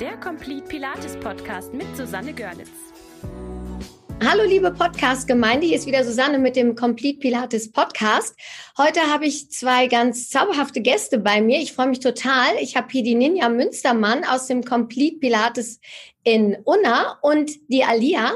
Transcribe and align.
der 0.00 0.16
Complete 0.16 0.66
Pilates 0.66 1.14
Podcast 1.18 1.74
mit 1.74 1.94
Susanne 1.94 2.32
Görlitz. 2.32 2.70
Hallo 4.26 4.44
liebe 4.44 4.70
Podcast-Gemeinde, 4.70 5.66
hier 5.66 5.76
ist 5.76 5.86
wieder 5.86 6.04
Susanne 6.04 6.38
mit 6.38 6.56
dem 6.56 6.74
Complete 6.74 7.18
Pilates 7.18 7.70
Podcast. 7.70 8.34
Heute 8.78 9.00
habe 9.00 9.26
ich 9.26 9.50
zwei 9.50 9.88
ganz 9.88 10.30
zauberhafte 10.30 10.80
Gäste 10.80 11.18
bei 11.18 11.42
mir. 11.42 11.58
Ich 11.58 11.74
freue 11.74 11.88
mich 11.88 12.00
total. 12.00 12.56
Ich 12.62 12.76
habe 12.76 12.88
hier 12.90 13.02
die 13.02 13.14
Ninja 13.14 13.50
Münstermann 13.50 14.24
aus 14.24 14.46
dem 14.46 14.64
Complete 14.64 15.18
Pilates 15.18 15.80
in 16.24 16.56
Unna 16.64 17.18
und 17.22 17.50
die 17.68 17.84
Alia. 17.84 18.32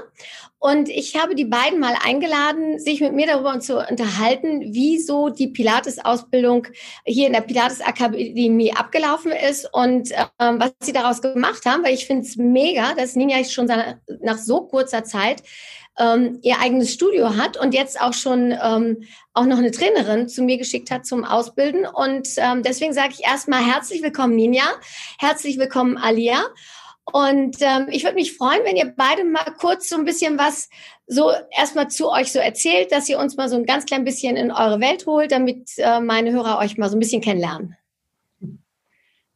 Und 0.59 0.89
ich 0.89 1.15
habe 1.21 1.35
die 1.35 1.45
beiden 1.45 1.79
mal 1.79 1.95
eingeladen, 2.03 2.79
sich 2.79 3.03
mit 3.03 3.13
mir 3.13 3.27
darüber 3.27 3.61
zu 3.61 3.87
unterhalten, 3.87 4.73
wie 4.73 4.99
so 4.99 5.29
die 5.29 5.49
Pilates-Ausbildung 5.49 6.69
hier 7.05 7.27
in 7.27 7.35
der 7.35 7.43
Pilates-Akademie 7.43 8.73
abgelaufen 8.73 9.33
ist 9.33 9.69
und 9.75 10.11
ähm, 10.39 10.59
was 10.61 10.73
sie 10.81 10.95
daraus 10.95 11.21
gemacht 11.21 11.67
haben, 11.67 11.85
weil 11.85 11.93
ich 11.93 12.07
finde 12.07 12.23
es 12.23 12.37
mega, 12.37 12.95
dass 12.95 13.15
Ninja 13.15 13.45
schon 13.45 13.71
nach 14.23 14.39
so 14.39 14.63
kurzer 14.63 15.05
Zeit 15.05 15.43
ähm, 15.99 16.39
ihr 16.43 16.59
eigenes 16.61 16.93
Studio 16.93 17.37
hat 17.37 17.59
und 17.59 17.75
jetzt 17.75 18.01
auch 18.01 18.15
schon 18.15 18.53
ähm, 18.53 19.05
auch 19.35 19.45
noch 19.45 19.59
eine 19.59 19.71
Trainerin 19.71 20.29
zu 20.29 20.43
mir 20.43 20.57
geschickt 20.57 20.91
hat 20.91 21.05
zum 21.05 21.25
Ausbilden. 21.25 21.87
Und 21.87 22.29
ähm, 22.39 22.63
deswegen 22.63 22.95
sage 22.95 23.13
ich 23.13 23.25
erstmal 23.25 23.65
herzlich 23.65 24.03
willkommen, 24.03 24.35
Ninja. 24.35 24.65
Herzlich 25.19 25.59
willkommen, 25.59 25.99
Alia. 25.99 26.43
Und 27.13 27.57
ähm, 27.61 27.87
ich 27.91 28.05
würde 28.05 28.15
mich 28.15 28.37
freuen, 28.37 28.65
wenn 28.65 28.77
ihr 28.77 28.93
beide 28.97 29.25
mal 29.25 29.45
kurz 29.59 29.89
so 29.89 29.97
ein 29.97 30.05
bisschen 30.05 30.39
was 30.39 30.71
so 31.07 31.31
erstmal 31.51 31.89
zu 31.89 32.11
euch 32.11 32.33
so 32.33 32.39
erzählt, 32.39 32.93
dass 32.93 33.09
ihr 33.09 33.19
uns 33.19 33.37
mal 33.37 33.49
so 33.49 33.57
ein 33.57 33.67
ganz 33.67 33.85
klein 33.85 34.05
bisschen 34.05 34.37
in 34.37 34.51
eure 34.51 34.81
Welt 34.81 35.07
holt, 35.07 35.33
damit 35.33 35.71
äh, 35.77 36.01
meine 36.01 36.33
Hörer 36.33 36.59
euch 36.59 36.79
mal 36.79 36.89
so 36.89 36.97
ein 36.97 37.01
bisschen 37.01 37.21
kennenlernen. 37.21 37.77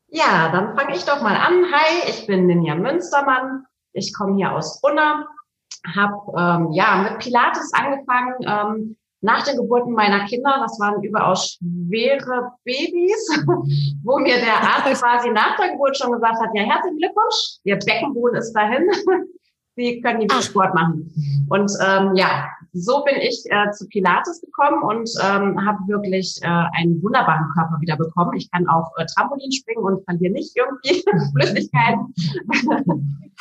Ja, 0.08 0.50
dann 0.50 0.76
fange 0.76 0.96
ich 0.96 1.04
doch 1.04 1.20
mal 1.20 1.36
an. 1.36 1.66
Hi, 1.70 2.08
ich 2.08 2.26
bin 2.26 2.46
Ninja 2.46 2.74
Münstermann. 2.74 3.66
Ich 3.92 4.14
komme 4.14 4.36
hier 4.36 4.52
aus 4.52 4.80
Unna, 4.82 5.26
habe 5.94 6.14
ähm, 6.36 6.72
ja 6.72 7.02
mit 7.02 7.18
Pilates 7.18 7.70
angefangen, 7.74 8.34
ähm, 8.46 8.96
nach 9.20 9.44
den 9.44 9.56
Geburten 9.56 9.92
meiner 9.92 10.26
Kinder, 10.26 10.58
das 10.60 10.78
waren 10.78 11.02
überaus 11.02 11.58
schwere 11.58 12.52
Babys, 12.64 13.44
wo 14.04 14.18
mir 14.18 14.36
der 14.36 14.60
Arzt 14.60 15.00
quasi 15.02 15.30
nach 15.30 15.56
der 15.56 15.72
Geburt 15.72 15.96
schon 15.96 16.12
gesagt 16.12 16.40
hat, 16.40 16.50
ja, 16.54 16.62
herzlichen 16.62 16.98
Glückwunsch, 16.98 17.58
Ihr 17.64 17.78
Beckenboden 17.78 18.38
ist 18.38 18.52
dahin, 18.52 18.88
Sie 19.76 20.00
können 20.00 20.26
die 20.26 20.42
Sport 20.42 20.74
machen. 20.74 21.08
Und 21.50 21.70
ähm, 21.80 22.14
ja, 22.16 22.48
so 22.72 23.04
bin 23.04 23.16
ich 23.16 23.44
äh, 23.48 23.70
zu 23.70 23.86
Pilates 23.88 24.40
gekommen 24.40 24.82
und 24.82 25.08
ähm, 25.22 25.64
habe 25.64 25.78
wirklich 25.86 26.38
äh, 26.42 26.46
einen 26.46 27.00
wunderbaren 27.02 27.48
Körper 27.54 27.76
wieder 27.80 27.96
bekommen. 27.96 28.34
Ich 28.34 28.50
kann 28.50 28.68
auch 28.68 28.90
äh, 28.96 29.06
Trampolin 29.06 29.52
springen 29.52 29.84
und 29.84 30.04
verliere 30.04 30.32
nicht 30.32 30.56
irgendwie 30.56 31.04
Flüssigkeiten. 31.32 32.12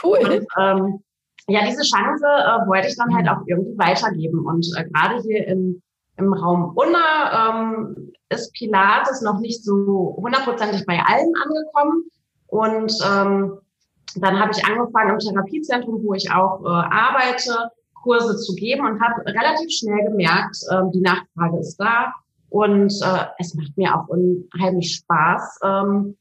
Cool. 0.01 0.19
Und, 0.19 0.45
ähm, 0.59 0.99
ja, 1.47 1.65
diese 1.65 1.83
Chance 1.83 2.25
äh, 2.25 2.67
wollte 2.67 2.87
ich 2.87 2.97
dann 2.97 3.13
halt 3.15 3.27
auch 3.29 3.41
irgendwie 3.45 3.77
weitergeben. 3.77 4.45
Und 4.45 4.67
äh, 4.77 4.83
gerade 4.85 5.21
hier 5.21 5.47
im, 5.47 5.81
im 6.17 6.33
Raum 6.33 6.73
Unna 6.75 7.49
ähm, 7.49 8.11
ist 8.29 8.53
Pilates 8.53 9.21
noch 9.21 9.39
nicht 9.39 9.63
so 9.63 10.17
hundertprozentig 10.21 10.85
bei 10.85 10.99
allen 10.99 11.33
angekommen. 11.43 12.03
Und 12.47 12.93
ähm, 13.05 13.57
dann 14.15 14.39
habe 14.39 14.51
ich 14.51 14.65
angefangen 14.65 15.11
im 15.11 15.19
Therapiezentrum, 15.19 16.03
wo 16.03 16.13
ich 16.13 16.31
auch 16.31 16.63
äh, 16.63 16.67
arbeite, 16.67 17.71
Kurse 17.93 18.37
zu 18.37 18.55
geben 18.55 18.85
und 18.85 19.01
habe 19.01 19.25
relativ 19.25 19.69
schnell 19.71 20.05
gemerkt, 20.09 20.57
äh, 20.69 20.81
die 20.93 21.01
Nachfrage 21.01 21.59
ist 21.59 21.77
da. 21.77 22.13
Und 22.49 22.93
äh, 23.03 23.25
es 23.39 23.53
macht 23.55 23.77
mir 23.77 23.95
auch 23.95 24.07
unheimlich 24.07 24.95
Spaß, 24.95 25.59
ähm, 25.63 26.17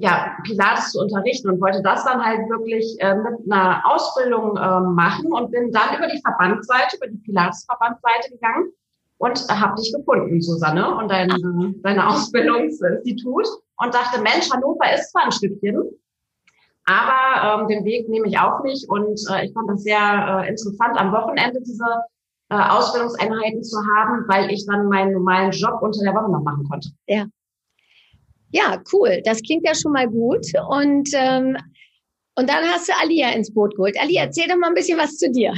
ja, 0.00 0.34
Pilates 0.44 0.92
zu 0.92 1.00
unterrichten 1.00 1.50
und 1.50 1.60
wollte 1.60 1.82
das 1.82 2.04
dann 2.04 2.24
halt 2.24 2.48
wirklich 2.48 2.96
äh, 3.00 3.14
mit 3.14 3.52
einer 3.52 3.82
Ausbildung 3.84 4.56
äh, 4.56 4.80
machen 4.80 5.30
und 5.30 5.50
bin 5.50 5.70
dann 5.72 5.96
über 5.98 6.06
die 6.06 6.20
Verbandsseite, 6.22 6.96
über 6.96 7.08
die 7.08 7.18
Pilates-Verbandsseite 7.18 8.30
gegangen 8.30 8.72
und 9.18 9.38
habe 9.50 9.74
dich 9.80 9.92
gefunden, 9.94 10.40
Susanne, 10.40 10.96
und 10.96 11.10
dein, 11.10 11.28
äh, 11.30 11.80
deine 11.82 12.06
Ausbildungsinstitut 12.08 13.46
und 13.76 13.94
dachte, 13.94 14.22
Mensch, 14.22 14.50
Hannover 14.50 14.94
ist 14.94 15.10
zwar 15.10 15.24
ein 15.24 15.32
Stückchen, 15.32 15.82
aber 16.86 17.60
ähm, 17.60 17.68
den 17.68 17.84
Weg 17.84 18.08
nehme 18.08 18.26
ich 18.26 18.38
auch 18.38 18.62
nicht 18.62 18.88
und 18.88 19.20
äh, 19.30 19.44
ich 19.44 19.52
fand 19.52 19.68
das 19.68 19.82
sehr 19.82 20.44
äh, 20.44 20.48
interessant, 20.48 20.98
am 20.98 21.12
Wochenende 21.12 21.60
diese 21.60 21.84
äh, 22.48 22.54
Ausbildungseinheiten 22.54 23.62
zu 23.62 23.76
haben, 23.76 24.24
weil 24.28 24.50
ich 24.50 24.64
dann 24.66 24.88
meinen 24.88 25.12
normalen 25.12 25.50
Job 25.50 25.82
unter 25.82 26.02
der 26.02 26.14
Woche 26.14 26.32
noch 26.32 26.42
machen 26.42 26.66
konnte. 26.68 26.88
Ja. 27.06 27.26
Ja, 28.50 28.82
cool. 28.92 29.20
Das 29.24 29.42
klingt 29.42 29.66
ja 29.66 29.74
schon 29.74 29.92
mal 29.92 30.08
gut. 30.08 30.46
Und, 30.68 31.08
ähm, 31.14 31.56
und 32.36 32.48
dann 32.48 32.64
hast 32.64 32.88
du 32.88 32.92
Alia 33.02 33.30
ins 33.30 33.52
Boot 33.52 33.74
geholt. 33.76 33.96
Alia, 34.00 34.22
erzähl 34.22 34.48
doch 34.48 34.56
mal 34.56 34.68
ein 34.68 34.74
bisschen 34.74 34.98
was 34.98 35.16
zu 35.16 35.30
dir. 35.30 35.54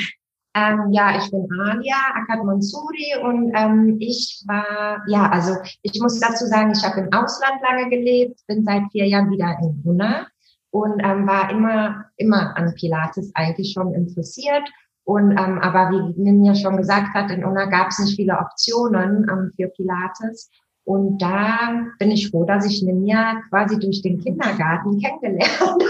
Ähm, 0.55 0.89
ja, 0.91 1.17
ich 1.17 1.31
bin 1.31 1.49
Alia 1.61 1.97
Akad 2.15 2.45
Mansuri 2.45 3.15
und 3.23 3.53
ähm, 3.57 3.97
ich 4.01 4.45
war, 4.47 5.03
ja, 5.07 5.31
also 5.31 5.57
ich 5.81 5.99
muss 5.99 6.21
dazu 6.21 6.45
sagen, 6.45 6.73
ich 6.73 6.85
habe 6.85 7.01
im 7.01 7.13
Ausland 7.13 7.63
lange 7.63 7.89
gelebt, 7.89 8.39
bin 8.47 8.63
seit 8.63 8.83
vier 8.93 9.07
Jahren 9.07 9.31
wieder 9.31 9.57
in 9.63 9.83
Brunei 9.83 10.27
und 10.71 11.01
ähm, 11.03 11.27
war 11.27 11.51
immer, 11.51 12.05
immer 12.17 12.55
an 12.57 12.75
Pilates 12.75 13.31
eigentlich 13.35 13.73
schon 13.73 13.95
interessiert. 13.95 14.69
Und 15.05 15.33
ähm, 15.33 15.59
aber 15.59 15.91
wie 15.91 16.21
Ninja 16.21 16.55
schon 16.55 16.77
gesagt 16.77 17.15
hat, 17.15 17.31
in 17.31 17.45
Unna 17.45 17.65
gab 17.67 17.89
es 17.89 17.99
nicht 17.99 18.17
viele 18.17 18.39
Optionen 18.39 19.27
ähm, 19.31 19.53
für 19.57 19.69
Pilates. 19.69 20.51
Und 20.85 21.19
da 21.19 21.87
bin 21.99 22.11
ich 22.11 22.31
froh, 22.31 22.45
dass 22.45 22.67
ich 22.67 22.83
Ninja 22.83 23.41
quasi 23.51 23.79
durch 23.79 24.03
den 24.03 24.19
Kindergarten 24.19 24.99
kennengelernt 24.99 25.61
habe. 25.61 25.85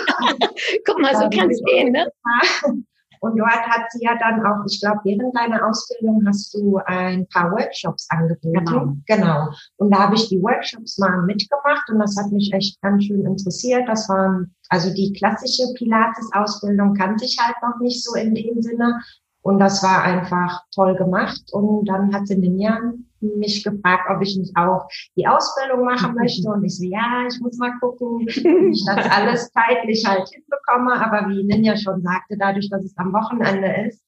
Guck 0.87 1.01
mal, 1.01 1.15
so 1.15 1.31
kann 1.31 1.51
es 1.51 1.63
gehen, 1.65 1.93
ne? 1.93 2.07
Und 3.23 3.39
dort 3.39 3.63
hat 3.69 3.83
sie 3.91 4.05
ja 4.05 4.19
dann 4.19 4.45
auch, 4.45 4.65
ich 4.69 4.81
glaube, 4.81 4.99
während 5.05 5.37
deiner 5.37 5.65
Ausbildung 5.65 6.25
hast 6.27 6.53
du 6.55 6.79
ein 6.87 7.25
paar 7.29 7.53
Workshops 7.53 8.09
angeboten. 8.11 8.53
Genau. 8.67 8.97
genau. 9.07 9.49
Und 9.77 9.95
da 9.95 10.01
habe 10.01 10.17
ich 10.17 10.29
die 10.29 10.43
Workshops 10.43 10.99
mal 10.99 11.23
mitgemacht 11.23 11.89
und 11.89 12.01
das 12.01 12.17
hat 12.17 12.33
mich 12.33 12.53
echt 12.53 12.83
ganz 12.83 13.05
schön 13.05 13.25
interessiert. 13.25 13.89
Das 13.89 14.09
waren, 14.09 14.53
also 14.71 14.93
die 14.93 15.13
klassische 15.13 15.73
Pilates-Ausbildung 15.75 16.95
kannte 16.95 17.25
ich 17.25 17.39
halt 17.41 17.55
noch 17.63 17.79
nicht 17.81 18.03
so 18.03 18.17
in 18.17 18.35
dem 18.35 18.61
Sinne. 18.61 19.01
Und 19.43 19.61
das 19.61 19.85
war 19.85 20.03
einfach 20.03 20.65
toll 20.75 20.97
gemacht. 20.97 21.43
Und 21.53 21.89
dann 21.89 22.13
hat 22.13 22.27
sie 22.27 22.35
Jahren 22.59 23.07
mich 23.22 23.65
gefragt, 23.65 24.09
ob 24.10 24.22
ich 24.22 24.37
nicht 24.37 24.56
auch 24.56 24.87
die 25.16 25.27
Ausbildung 25.27 25.84
machen 25.84 26.15
möchte. 26.15 26.49
Und 26.49 26.65
ich 26.65 26.77
so, 26.77 26.84
ja, 26.84 27.27
ich 27.28 27.41
muss 27.41 27.59
mal 27.59 27.72
gucken, 27.81 28.21
wie 28.21 28.71
ich 28.71 28.84
das 28.87 29.10
alles 29.10 29.50
zeitlich 29.53 30.05
halt 30.06 30.28
hinbekomme. 30.28 30.94
Aber 30.94 31.28
wie 31.28 31.44
Ninja 31.44 31.77
schon 31.77 32.03
sagte, 32.03 32.37
dadurch, 32.38 32.69
dass 32.71 32.84
es 32.84 32.97
am 32.97 33.12
Wochenende 33.12 33.87
ist 33.87 34.03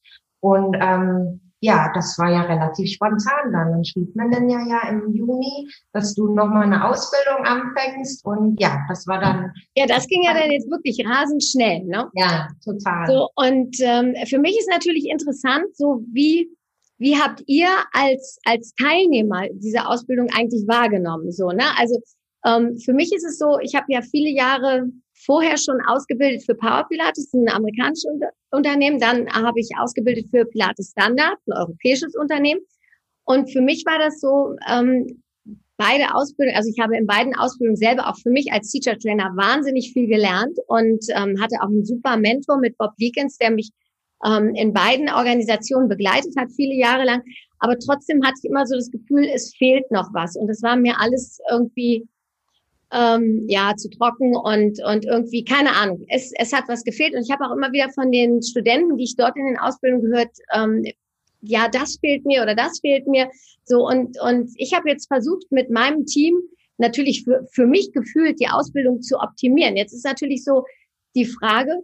und 0.45 0.77
ähm, 0.79 1.41
ja, 1.61 1.91
das 1.95 2.19
war 2.19 2.31
ja 2.31 2.43
relativ 2.43 2.91
spontan 2.91 3.51
dann. 3.51 3.73
Dann 3.73 3.85
schrieb 3.85 4.15
mir 4.15 4.29
dann 4.29 4.51
ja, 4.51 4.59
ja 4.69 4.89
im 4.91 5.15
Juni, 5.15 5.67
dass 5.95 6.15
du 6.15 6.35
nochmal 6.35 6.65
eine 6.65 6.87
Ausbildung 6.87 7.47
anfängst. 7.47 8.23
Und 8.27 8.61
ja, 8.61 8.81
das 8.87 9.07
war 9.07 9.19
dann. 9.19 9.51
Ja, 9.75 9.87
das 9.87 10.07
ging 10.07 10.23
ja 10.23 10.35
dann 10.35 10.51
jetzt 10.51 10.71
wirklich 10.71 11.03
rasend 11.07 11.43
schnell, 11.43 11.85
ne? 11.85 12.11
Ja, 12.13 12.49
total. 12.63 13.07
So, 13.07 13.31
und 13.37 13.75
ähm, 13.81 14.15
für 14.27 14.39
mich 14.39 14.59
ist 14.59 14.69
natürlich 14.69 15.09
interessant, 15.09 15.75
so 15.75 16.05
wie, 16.13 16.51
wie 16.99 17.17
habt 17.17 17.43
ihr 17.47 17.69
als, 17.93 18.39
als 18.45 18.75
Teilnehmer 18.81 19.49
diese 19.53 19.87
Ausbildung 19.87 20.29
eigentlich 20.33 20.67
wahrgenommen? 20.67 21.33
So, 21.33 21.49
ne? 21.49 21.65
Also 21.77 22.01
ähm, 22.47 22.79
für 22.79 22.93
mich 22.93 23.13
ist 23.13 23.25
es 23.25 23.39
so, 23.39 23.59
ich 23.61 23.75
habe 23.75 23.87
ja 23.89 24.01
viele 24.03 24.31
Jahre 24.31 24.85
vorher 25.25 25.57
schon 25.57 25.81
ausgebildet 25.87 26.45
für 26.45 26.55
Power 26.55 26.87
Pilates, 26.89 27.33
ein 27.33 27.49
amerikanisches 27.49 28.07
Unternehmen. 28.51 29.01
Dann 29.01 29.29
habe 29.33 29.59
ich 29.59 29.69
ausgebildet 29.79 30.27
für 30.31 30.45
Pilates 30.45 30.91
Standard, 30.91 31.39
ein 31.47 31.53
europäisches 31.53 32.15
Unternehmen. 32.15 32.61
Und 33.25 33.51
für 33.51 33.61
mich 33.61 33.85
war 33.87 33.99
das 33.99 34.21
so, 34.21 34.55
ähm, 34.69 35.23
beide 35.77 36.15
Ausbildungen, 36.15 36.57
also 36.57 36.71
ich 36.71 36.81
habe 36.81 36.97
in 36.97 37.07
beiden 37.07 37.35
Ausbildungen 37.35 37.77
selber 37.77 38.09
auch 38.09 38.17
für 38.19 38.31
mich 38.31 38.53
als 38.53 38.71
Teacher 38.71 38.99
Trainer 38.99 39.33
wahnsinnig 39.37 39.93
viel 39.93 40.07
gelernt 40.07 40.57
und 40.69 41.05
ähm, 41.11 41.41
hatte 41.41 41.57
auch 41.61 41.69
einen 41.69 41.85
super 41.85 42.17
Mentor 42.17 42.59
mit 42.59 42.79
Bob 42.79 42.93
Leakins, 42.99 43.39
der 43.39 43.51
mich 43.51 43.71
ähm, 44.25 44.55
in 44.55 44.73
beiden 44.73 45.09
Organisationen 45.09 45.89
begleitet 45.89 46.35
hat, 46.39 46.53
viele 46.53 46.75
Jahre 46.75 47.05
lang. 47.05 47.23
Aber 47.59 47.79
trotzdem 47.79 48.25
hatte 48.25 48.41
ich 48.43 48.51
immer 48.51 48.67
so 48.67 48.75
das 48.75 48.91
Gefühl, 48.91 49.25
es 49.25 49.55
fehlt 49.57 49.91
noch 49.91 50.13
was. 50.13 50.37
Und 50.37 50.49
es 50.49 50.63
war 50.63 50.77
mir 50.77 51.01
alles 51.01 51.39
irgendwie 51.51 52.07
ähm, 52.93 53.45
ja, 53.49 53.75
zu 53.77 53.91
trocken 53.91 54.37
und, 54.37 54.83
und 54.85 55.05
irgendwie, 55.05 55.45
keine 55.45 55.75
Ahnung, 55.75 56.05
es, 56.09 56.33
es 56.39 56.53
hat 56.53 56.65
was 56.69 56.85
gefehlt. 56.85 57.15
Und 57.15 57.23
ich 57.23 57.31
habe 57.31 57.45
auch 57.45 57.57
immer 57.57 57.73
wieder 57.73 57.91
von 57.91 58.13
den 58.13 58.43
Studenten, 58.43 58.97
die 58.97 59.05
ich 59.05 59.17
dort 59.17 59.37
in 59.37 59.47
den 59.47 59.59
Ausbildungen 59.59 60.11
gehört, 60.11 60.31
ähm, 60.55 60.85
ja, 61.41 61.69
das 61.69 61.99
fehlt 62.01 62.25
mir 62.25 62.43
oder 62.43 62.55
das 62.55 62.81
fehlt 62.81 63.07
mir. 63.07 63.29
So, 63.65 63.87
und, 63.87 64.19
und 64.21 64.51
ich 64.57 64.75
habe 64.75 64.89
jetzt 64.89 65.09
versucht, 65.09 65.51
mit 65.51 65.71
meinem 65.71 66.07
Team 66.07 66.37
natürlich 66.79 67.25
für, 67.25 67.47
für 67.53 67.67
mich 67.67 67.93
gefühlt 67.93 68.41
die 68.41 68.49
Ausbildung 68.49 69.03
zu 69.03 69.19
optimieren. 69.19 69.77
Jetzt 69.77 69.93
ist 69.93 70.05
natürlich 70.05 70.45
so 70.45 70.65
die 71.15 71.27
Frage, 71.27 71.81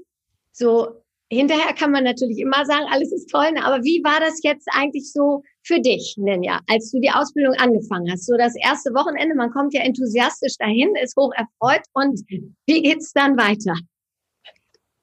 so 0.53 0.89
hinterher 1.31 1.73
kann 1.75 1.93
man 1.93 2.05
natürlich 2.05 2.39
immer 2.39 2.65
sagen, 2.67 2.87
alles 2.91 3.13
ist 3.13 3.31
toll, 3.31 3.53
ne? 3.53 3.65
aber 3.65 3.83
wie 3.85 4.03
war 4.05 4.21
das 4.21 4.43
jetzt 4.43 4.69
eigentlich 4.73 5.13
so 5.13 5.43
für 5.63 5.81
dich, 5.81 6.17
Ninja, 6.19 6.61
als 6.69 6.91
du 6.91 7.01
die 7.01 7.11
Ausbildung 7.11 7.55
angefangen 7.55 8.11
hast? 8.11 8.27
So 8.27 8.37
das 8.37 8.55
erste 8.57 8.91
Wochenende, 8.91 9.35
man 9.37 9.51
kommt 9.51 9.73
ja 9.73 9.83
enthusiastisch 9.83 10.57
dahin, 10.59 10.95
ist 11.03 11.17
hoch 11.17 11.33
erfreut 11.35 11.83
und 11.93 12.21
wie 12.67 12.83
geht's 12.83 13.13
dann 13.13 13.37
weiter? 13.37 13.75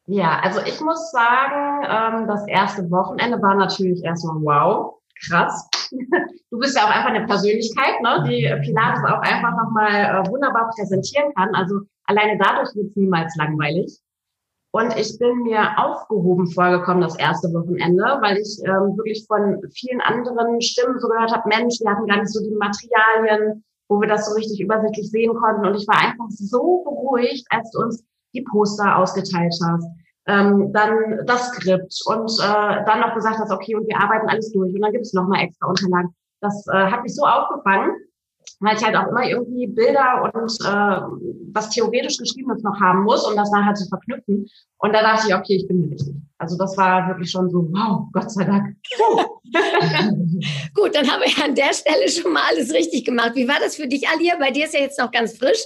Ja, 0.08 0.40
also 0.42 0.62
ich 0.62 0.80
muss 0.82 1.12
sagen, 1.12 1.84
ähm, 1.84 2.28
das 2.28 2.48
erste 2.48 2.90
Wochenende 2.92 3.42
war 3.42 3.56
natürlich 3.56 4.04
erstmal 4.04 4.42
wow, 4.44 5.00
krass. 5.28 5.70
Du 6.50 6.60
bist 6.60 6.78
ja 6.78 6.86
auch 6.86 6.90
einfach 6.90 7.10
eine 7.10 7.26
Persönlichkeit, 7.26 8.02
ne, 8.02 8.24
die 8.28 8.44
Pilates 8.66 9.04
auch 9.04 9.20
einfach 9.20 9.52
nochmal 9.52 9.92
äh, 9.92 10.30
wunderbar 10.30 10.70
präsentieren 10.76 11.34
kann. 11.36 11.54
Also 11.54 11.82
alleine 12.06 12.38
dadurch 12.38 12.74
wird 12.74 12.88
es 12.90 12.96
niemals 12.96 13.36
langweilig. 13.36 14.00
Und 14.78 14.96
ich 14.96 15.18
bin 15.18 15.42
mir 15.42 15.74
aufgehoben 15.76 16.46
vorgekommen 16.46 17.02
das 17.02 17.18
erste 17.18 17.48
Wochenende, 17.52 18.04
weil 18.22 18.38
ich 18.38 18.60
ähm, 18.64 18.96
wirklich 18.96 19.26
von 19.26 19.60
vielen 19.74 20.02
anderen 20.02 20.62
Stimmen 20.62 21.00
so 21.00 21.08
gehört 21.08 21.34
habe, 21.34 21.50
Mensch, 21.50 21.80
wir 21.82 21.90
hatten 21.90 22.06
gar 22.06 22.18
nicht 22.20 22.32
so 22.32 22.44
die 22.44 22.54
Materialien, 22.54 23.64
wo 23.90 24.00
wir 24.00 24.08
das 24.08 24.30
so 24.30 24.36
richtig 24.36 24.62
übersichtlich 24.62 25.10
sehen 25.10 25.34
konnten. 25.34 25.66
Und 25.66 25.74
ich 25.74 25.88
war 25.88 25.98
einfach 25.98 26.30
so 26.30 26.84
beruhigt, 26.84 27.48
als 27.50 27.72
du 27.72 27.80
uns 27.80 28.04
die 28.36 28.44
Poster 28.44 28.98
ausgeteilt 28.98 29.56
hast, 29.66 29.88
ähm, 30.28 30.72
dann 30.74 31.26
das 31.26 31.48
Skript 31.48 32.00
und 32.06 32.30
äh, 32.40 32.86
dann 32.86 33.00
noch 33.00 33.16
gesagt 33.16 33.40
hast, 33.40 33.52
okay, 33.52 33.74
und 33.74 33.88
wir 33.88 33.98
arbeiten 34.00 34.30
alles 34.30 34.52
durch 34.52 34.76
und 34.76 34.82
dann 34.82 34.92
gibt 34.92 35.08
es 35.08 35.14
noch 35.14 35.28
mal 35.28 35.42
extra 35.42 35.70
Unterlagen. 35.70 36.14
Das 36.40 36.68
äh, 36.68 36.92
hat 36.92 37.02
mich 37.02 37.16
so 37.16 37.26
aufgefangen, 37.26 37.96
weil 38.60 38.76
ich 38.76 38.84
halt 38.84 38.96
auch 38.96 39.08
immer 39.08 39.28
irgendwie 39.28 39.68
Bilder 39.68 40.32
und 40.34 40.52
äh, 40.66 41.02
was 41.54 41.70
theoretisch 41.70 42.18
Geschriebenes 42.18 42.64
noch 42.64 42.80
haben 42.80 43.04
muss, 43.04 43.26
um 43.26 43.36
das 43.36 43.52
nachher 43.52 43.76
zu 43.76 43.88
verknüpfen. 43.88 44.48
Und 44.80 44.94
da 44.94 45.02
dachte 45.02 45.28
ich, 45.28 45.36
okay, 45.36 45.56
ich 45.58 45.68
bin 45.68 45.84
hier 45.84 45.92
richtig. 45.92 46.16
Also 46.38 46.58
das 46.58 46.78
war 46.78 47.08
wirklich 47.08 47.32
schon 47.32 47.50
so, 47.50 47.68
wow, 47.72 48.08
Gott 48.14 48.32
sei 48.32 48.46
Dank. 48.46 48.76
Gut, 50.76 50.96
dann 50.96 51.08
haben 51.10 51.22
wir 51.22 51.30
ja 51.30 51.46
an 51.46 51.56
der 51.56 51.74
Stelle 51.74 52.08
schon 52.10 52.34
mal 52.34 52.44
alles 52.50 52.74
richtig 52.74 53.06
gemacht. 53.06 53.32
Wie 53.36 53.48
war 53.48 53.60
das 53.60 53.76
für 53.76 53.88
dich, 53.88 54.08
Alia? 54.08 54.36
Bei 54.40 54.52
dir 54.52 54.66
ist 54.66 54.74
ja 54.74 54.82
jetzt 54.82 55.00
noch 55.00 55.12
ganz 55.12 55.38
frisch. 55.38 55.64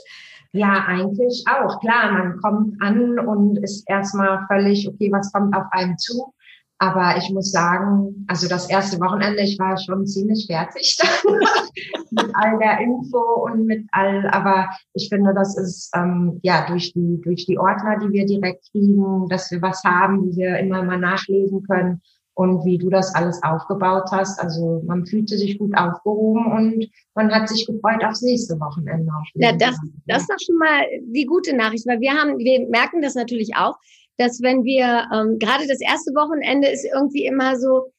Ja, 0.54 0.84
eigentlich 0.86 1.44
auch. 1.48 1.80
Klar, 1.80 2.12
man 2.12 2.38
kommt 2.42 2.82
an 2.82 3.20
und 3.20 3.58
ist 3.64 3.88
erstmal 3.88 4.46
völlig, 4.48 4.88
okay, 4.88 5.10
was 5.12 5.32
kommt 5.32 5.56
auf 5.56 5.66
einen 5.72 5.98
zu? 5.98 6.34
Aber 6.82 7.16
ich 7.16 7.30
muss 7.30 7.52
sagen, 7.52 8.26
also 8.28 8.48
das 8.48 8.68
erste 8.68 9.00
Wochenende, 9.00 9.44
ich 9.44 9.60
war 9.60 9.78
schon 9.78 10.08
ziemlich 10.08 10.48
fertig 10.48 10.98
mit 12.10 12.26
all 12.34 12.58
der 12.58 12.80
Info 12.80 13.20
und 13.46 13.68
mit 13.68 13.86
all, 13.92 14.28
aber 14.32 14.68
ich 14.96 15.08
finde, 15.08 15.32
das 15.36 15.56
ist 15.60 15.92
ähm, 15.96 16.40
ja 16.42 16.66
durch 16.68 16.92
die 16.94 17.22
durch 17.22 17.46
die 17.46 17.60
Ordner, 17.60 18.00
die 18.00 18.12
wir 18.12 18.26
direkt 18.26 18.66
kriegen, 18.72 19.28
dass 19.30 19.52
wir 19.52 19.62
was 19.62 19.84
haben, 19.84 20.24
wo 20.24 20.36
wir 20.36 20.58
immer 20.58 20.82
mal 20.82 20.98
nachlesen 20.98 21.62
können 21.68 22.02
und 22.34 22.66
wie 22.66 22.80
du 22.80 22.90
das 22.90 23.14
alles 23.14 23.44
aufgebaut 23.44 24.10
hast. 24.12 24.42
Also 24.42 24.82
man 24.88 25.06
fühlte 25.06 25.38
sich 25.38 25.60
gut 25.60 25.78
aufgehoben 25.78 26.52
und 26.52 26.90
man 27.14 27.32
hat 27.32 27.48
sich 27.48 27.68
gefreut 27.68 28.04
aufs 28.04 28.24
nächste 28.24 28.60
Wochenende. 28.60 29.12
Ja, 29.36 29.52
das, 29.52 29.78
das 30.08 30.24
ist 30.24 30.32
doch 30.32 30.40
schon 30.44 30.58
mal 30.58 30.82
die 31.14 31.26
gute 31.26 31.56
Nachricht, 31.56 31.86
weil 31.86 32.00
wir 32.00 32.14
haben, 32.14 32.40
wir 32.40 32.68
merken 32.70 33.04
das 33.04 33.14
natürlich 33.14 33.56
auch, 33.56 33.78
dass 34.22 34.42
wenn 34.42 34.64
wir, 34.64 35.08
ähm, 35.14 35.40
gerade 35.40 35.68
das 35.68 35.82
erste 35.82 36.12
Wochenende 36.12 36.70
ist 36.70 36.86
irgendwie 36.86 37.26
immer 37.26 37.60
so, 37.60 37.92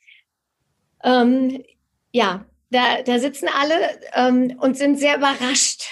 ähm, 1.05 1.63
ja, 2.13 2.45
da, 2.71 3.03
da 3.05 3.19
sitzen 3.19 3.49
alle 3.61 3.75
ähm, 4.15 4.57
und 4.61 4.77
sind 4.77 4.99
sehr 4.99 5.17
überrascht 5.17 5.85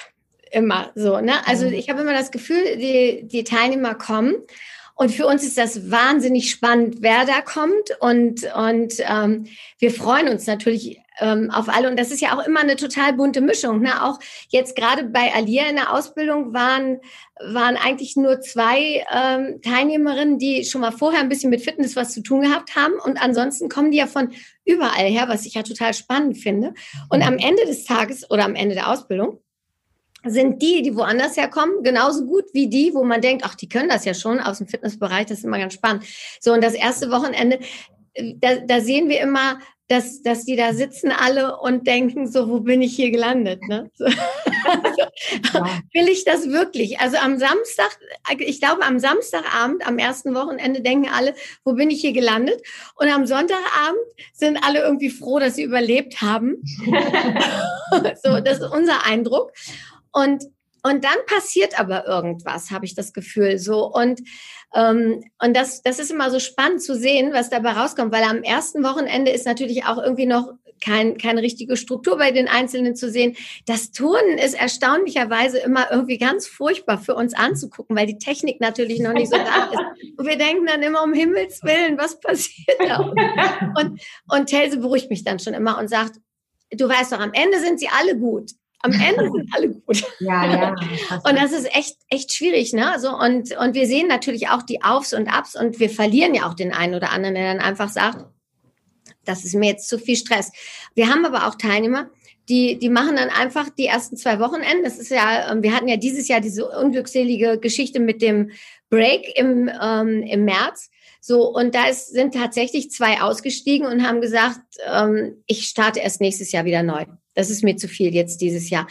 immer 0.53 0.91
so. 0.95 1.21
Ne? 1.21 1.35
Also 1.47 1.67
mhm. 1.67 1.75
ich 1.75 1.91
habe 1.91 2.03
immer 2.03 2.13
das 2.13 2.31
Gefühl, 2.31 2.77
die, 2.77 3.27
die 3.27 3.45
Teilnehmer 3.45 3.95
kommen 3.95 4.35
und 5.01 5.11
für 5.11 5.27
uns 5.27 5.45
ist 5.45 5.57
das 5.57 5.91
wahnsinnig 5.91 6.51
spannend, 6.51 6.97
wer 7.01 7.25
da 7.25 7.41
kommt. 7.41 7.91
Und, 8.01 8.45
und 8.55 8.95
ähm, 8.99 9.47
wir 9.79 9.91
freuen 9.93 10.29
uns 10.29 10.47
natürlich 10.47 11.01
ähm, 11.21 11.51
auf 11.51 11.69
alle. 11.69 11.89
Und 11.89 11.99
das 11.99 12.11
ist 12.11 12.21
ja 12.21 12.37
auch 12.37 12.45
immer 12.47 12.61
eine 12.61 12.77
total 12.77 13.13
bunte 13.13 13.41
Mischung. 13.41 13.81
Ne? 13.81 14.03
Auch 14.03 14.19
jetzt 14.49 14.75
gerade 14.75 15.05
bei 15.05 15.33
Alia 15.35 15.69
in 15.69 15.77
der 15.77 15.93
Ausbildung 15.93 16.53
waren, 16.53 16.99
waren 17.39 17.77
eigentlich 17.77 18.17
nur 18.17 18.41
zwei 18.41 19.05
ähm, 19.15 19.61
Teilnehmerinnen, 19.63 20.39
die 20.39 20.65
schon 20.65 20.81
mal 20.81 20.93
vorher 20.93 21.21
ein 21.21 21.29
bisschen 21.29 21.51
mit 21.51 21.63
Fitness 21.63 21.97
was 21.97 22.13
zu 22.13 22.23
tun 22.23 22.43
gehabt 22.43 22.75
haben. 22.77 22.95
Und 23.05 23.23
ansonsten 23.23 23.69
kommen 23.69 23.91
die 23.91 23.99
ja 23.99 24.07
von 24.07 24.33
überall 24.65 25.07
her, 25.07 25.29
was 25.29 25.47
ich 25.47 25.55
ja 25.55 25.63
total 25.63 25.95
spannend 25.95 26.39
finde. 26.39 26.75
Und 27.09 27.23
am 27.23 27.39
Ende 27.39 27.65
des 27.67 27.85
Tages 27.85 28.31
oder 28.31 28.45
am 28.45 28.55
Ende 28.55 28.75
der 28.75 28.91
Ausbildung 28.91 29.39
sind 30.25 30.61
die, 30.61 30.83
die 30.83 30.95
woanders 30.97 31.37
herkommen, 31.37 31.83
genauso 31.83 32.27
gut 32.27 32.45
wie 32.53 32.69
die, 32.69 32.93
wo 32.93 33.05
man 33.05 33.21
denkt, 33.21 33.43
ach, 33.47 33.55
die 33.55 33.69
können 33.69 33.89
das 33.89 34.05
ja 34.05 34.13
schon 34.15 34.39
aus 34.39 34.59
dem 34.59 34.67
Fitnessbereich, 34.67 35.27
das 35.27 35.39
ist 35.39 35.45
immer 35.45 35.59
ganz 35.59 35.75
spannend. 35.75 36.05
So, 36.41 36.53
und 36.53 36.63
das 36.63 36.75
erste 36.75 37.11
Wochenende, 37.11 37.59
da, 38.17 38.57
da 38.57 38.81
sehen 38.81 39.09
wir 39.09 39.21
immer, 39.21 39.59
dass, 39.91 40.23
dass 40.23 40.45
die 40.45 40.55
da 40.55 40.73
sitzen 40.73 41.11
alle 41.11 41.59
und 41.59 41.89
denken, 41.89 42.31
so, 42.31 42.49
wo 42.49 42.61
bin 42.61 42.81
ich 42.81 42.95
hier 42.95 43.11
gelandet? 43.11 43.61
Ne? 43.69 43.91
So. 43.95 44.07
Also, 44.63 45.65
will 45.95 46.09
ich 46.09 46.25
das 46.25 46.49
wirklich? 46.49 47.01
Also 47.01 47.17
am 47.17 47.39
Samstag, 47.39 47.99
ich 48.39 48.61
glaube, 48.61 48.83
am 48.83 48.99
Samstagabend, 48.99 49.87
am 49.87 49.99
ersten 49.99 50.35
Wochenende 50.35 50.83
denken 50.83 51.09
alle, 51.11 51.35
wo 51.65 51.73
bin 51.73 51.91
ich 51.91 52.03
hier 52.03 52.13
gelandet? 52.13 52.61
Und 52.97 53.09
am 53.09 53.27
Sonntagabend 53.27 54.05
sind 54.35 54.59
alle 54.63 54.81
irgendwie 54.81 55.09
froh, 55.09 55.39
dass 55.39 55.57
sie 55.57 55.63
überlebt 55.63 56.21
haben. 56.21 56.63
so, 58.23 58.41
das 58.41 58.59
ist 58.59 58.71
unser 58.71 59.07
Eindruck. 59.07 59.53
Und, 60.13 60.45
und 60.83 61.05
dann 61.05 61.17
passiert 61.27 61.79
aber 61.79 62.07
irgendwas, 62.07 62.71
habe 62.71 62.85
ich 62.85 62.95
das 62.95 63.13
Gefühl 63.13 63.59
so. 63.59 63.87
Und, 63.87 64.21
ähm, 64.75 65.23
und 65.43 65.57
das, 65.57 65.83
das 65.83 65.99
ist 65.99 66.11
immer 66.11 66.31
so 66.31 66.39
spannend 66.39 66.83
zu 66.83 66.95
sehen, 66.95 67.33
was 67.33 67.51
dabei 67.51 67.73
rauskommt, 67.73 68.13
weil 68.13 68.25
am 68.25 68.43
ersten 68.43 68.83
Wochenende 68.83 69.31
ist 69.31 69.47
natürlich 69.47 69.85
auch 69.85 69.99
irgendwie 69.99 70.27
noch 70.27 70.55
kein, 70.81 71.19
keine 71.19 71.43
richtige 71.43 71.77
Struktur 71.77 72.17
bei 72.17 72.31
den 72.31 72.49
Einzelnen 72.49 72.97
zu 72.97 73.11
sehen. 73.11 73.37
Das 73.67 73.93
Turnen 73.93 74.39
ist 74.39 74.55
erstaunlicherweise 74.55 75.59
immer 75.59 75.91
irgendwie 75.91 76.19
ganz 76.19 76.47
furchtbar 76.47 76.99
für 76.99 77.15
uns 77.15 77.35
anzugucken, 77.35 77.97
weil 77.97 78.07
die 78.07 78.19
Technik 78.19 78.61
natürlich 78.61 79.01
noch 79.01 79.13
nicht 79.13 79.31
so 79.31 79.37
da 79.37 79.71
ist. 79.71 80.17
Und 80.17 80.27
wir 80.27 80.39
denken 80.39 80.67
dann 80.67 80.83
immer, 80.83 81.03
um 81.03 81.13
Himmels 81.13 81.63
Willen, 81.63 81.99
was 81.99 82.19
passiert 82.21 82.79
da? 82.81 83.13
Und, 83.79 84.01
und 84.29 84.47
Telse 84.47 84.79
beruhigt 84.79 85.11
mich 85.11 85.25
dann 85.25 85.39
schon 85.39 85.55
immer 85.55 85.79
und 85.79 85.89
sagt, 85.89 86.17
du 86.71 86.89
weißt 86.89 87.13
doch, 87.13 87.21
am 87.21 87.33
Ende 87.33 87.61
sind 87.61 87.79
sie 87.81 87.89
alle 87.89 88.17
gut. 88.17 88.53
Am 88.83 88.93
Ende 88.93 89.31
sind 89.31 89.51
alle 89.55 89.69
gut. 89.69 90.05
Ja, 90.21 90.47
ja. 90.47 90.71
und 91.25 91.37
das 91.37 91.53
ist 91.53 91.67
echt, 91.77 91.97
echt 92.09 92.33
schwierig, 92.33 92.73
ne? 92.73 92.91
Also, 92.91 93.15
und, 93.15 93.55
und 93.57 93.75
wir 93.75 93.87
sehen 93.87 94.09
natürlich 94.09 94.49
auch 94.49 94.63
die 94.63 94.83
Aufs 94.83 95.13
und 95.13 95.29
Abs 95.29 95.55
und 95.55 95.79
wir 95.81 95.91
verlieren 95.91 96.35
ja 96.35 96.49
auch 96.49 96.55
den 96.55 96.73
einen 96.73 96.95
oder 96.95 97.11
anderen, 97.11 97.35
der 97.35 97.55
dann 97.55 97.63
einfach 97.63 97.91
sagt, 97.91 98.25
das 99.25 99.45
ist 99.45 99.55
mir 99.55 99.71
jetzt 99.71 99.89
zu 99.89 99.99
viel 99.99 100.17
Stress. 100.17 100.51
Wir 100.95 101.09
haben 101.09 101.27
aber 101.27 101.47
auch 101.47 101.57
Teilnehmer, 101.57 102.09
die, 102.49 102.79
die 102.79 102.89
machen 102.89 103.17
dann 103.17 103.29
einfach 103.29 103.69
die 103.69 103.87
ersten 103.87 104.17
zwei 104.17 104.41
Wochenenden. 104.41 104.83
Das 104.83 104.99
ist 104.99 105.11
ja, 105.11 105.53
ähm, 105.53 105.63
wir 105.63 105.75
hatten 105.75 105.89
ja 105.89 105.97
dieses 105.97 106.27
Jahr 106.29 106.41
diese 106.41 106.69
unglückselige 106.69 107.59
Geschichte 107.59 108.01
mit 108.01 108.23
dem 108.23 108.51
Break 108.89 109.39
im, 109.39 109.71
ähm, 109.81 110.23
im 110.23 110.45
März. 110.45 110.91
So, 111.21 111.55
und 111.55 111.75
da 111.75 111.87
ist, 111.87 112.09
sind 112.09 112.35
tatsächlich 112.35 112.91
zwei 112.91 113.21
ausgestiegen 113.21 113.87
und 113.87 114.07
haben 114.07 114.21
gesagt, 114.21 114.61
ähm, 114.85 115.43
ich 115.47 115.67
starte 115.67 116.01
erst 116.01 116.21
nächstes 116.21 116.51
Jahr 116.51 116.65
wieder 116.65 116.83
neu. 116.83 117.05
Das 117.35 117.51
ist 117.51 117.65
mir 117.65 117.77
zu 117.77 117.89
viel 117.89 118.15
jetzt 118.15 118.41
dieses 118.41 118.71
Jahr. 118.71 118.87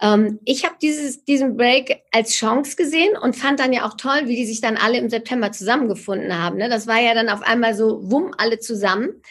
Ähm, 0.00 0.40
ich 0.44 0.64
habe 0.64 0.74
diesen 0.80 1.56
Break 1.56 2.02
als 2.12 2.32
Chance 2.32 2.76
gesehen 2.76 3.16
und 3.16 3.36
fand 3.36 3.60
dann 3.60 3.72
ja 3.72 3.86
auch 3.86 3.94
toll, 3.96 4.22
wie 4.26 4.36
die 4.36 4.46
sich 4.46 4.60
dann 4.60 4.76
alle 4.76 4.98
im 4.98 5.08
September 5.08 5.52
zusammengefunden 5.52 6.36
haben. 6.36 6.56
Ne? 6.58 6.68
Das 6.68 6.86
war 6.86 7.00
ja 7.00 7.14
dann 7.14 7.28
auf 7.28 7.42
einmal 7.42 7.74
so, 7.74 8.00
wumm, 8.10 8.32
alle 8.36 8.58
zusammen. 8.58 9.22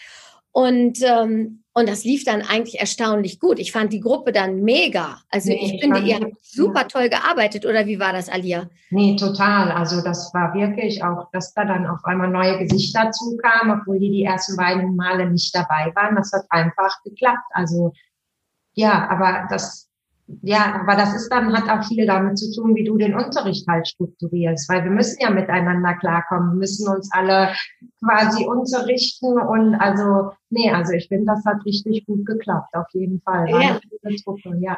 Und, 0.52 1.00
ähm, 1.02 1.64
und 1.74 1.90
das 1.90 2.04
lief 2.04 2.24
dann 2.24 2.44
eigentlich 2.44 2.80
erstaunlich 2.80 3.40
gut. 3.40 3.58
Ich 3.58 3.72
fand 3.72 3.92
die 3.92 4.00
Gruppe 4.00 4.32
dann 4.32 4.62
mega. 4.62 5.18
Also 5.32 5.50
nee, 5.50 5.60
ich, 5.60 5.74
ich 5.74 5.82
finde, 5.82 6.00
ihr 6.02 6.16
habt 6.16 6.46
super 6.46 6.88
toll 6.88 7.10
gearbeitet. 7.10 7.66
Oder 7.66 7.88
wie 7.88 8.00
war 8.00 8.14
das, 8.14 8.30
Alia? 8.30 8.70
Nee, 8.92 9.16
total. 9.16 9.72
Also 9.72 10.02
das 10.02 10.32
war 10.36 10.54
wirklich 10.54 11.04
auch, 11.04 11.32
dass 11.32 11.56
da 11.56 11.66
dann 11.66 11.88
auf 11.88 12.06
einmal 12.06 12.30
neue 12.30 12.60
Gesichter 12.60 13.10
zukamen, 13.10 13.80
obwohl 13.80 13.98
die 13.98 14.12
die 14.12 14.24
ersten 14.24 14.56
beiden 14.56 14.96
Male 14.96 15.30
nicht 15.32 15.56
dabei 15.56 15.92
waren. 15.96 16.16
Das 16.16 16.32
hat 16.32 16.46
einfach 16.52 17.02
geklappt. 17.04 17.50
Also 17.54 17.92
ja, 18.74 19.08
aber 19.10 19.48
das, 19.50 19.90
ja, 20.42 20.80
aber 20.82 20.96
das 20.96 21.14
ist 21.16 21.30
dann, 21.30 21.56
hat 21.56 21.70
auch 21.70 21.86
viel 21.88 22.06
damit 22.06 22.38
zu 22.38 22.52
tun, 22.54 22.76
wie 22.76 22.84
du 22.84 22.98
den 22.98 23.14
Unterricht 23.14 23.68
halt 23.68 23.88
strukturierst, 23.88 24.70
weil 24.70 24.84
wir 24.84 24.92
müssen 24.92 25.18
ja 25.20 25.30
miteinander 25.30 25.94
klarkommen, 25.96 26.54
wir 26.54 26.60
müssen 26.60 26.88
uns 26.88 27.10
alle 27.12 27.54
quasi 28.04 28.46
unterrichten 28.46 29.40
und 29.40 29.76
also, 29.76 30.32
nee, 30.50 30.72
also 30.72 30.94
ich 30.94 31.08
finde, 31.08 31.26
das 31.34 31.46
hat 31.46 31.66
richtig 31.66 32.06
gut 32.06 32.26
geklappt, 32.26 32.74
auf 32.74 32.88
jeden 32.94 33.22
Fall. 33.22 33.52
War 33.52 33.62
ja. 33.62 33.80
Truppe, 34.24 34.58
ja. 34.60 34.78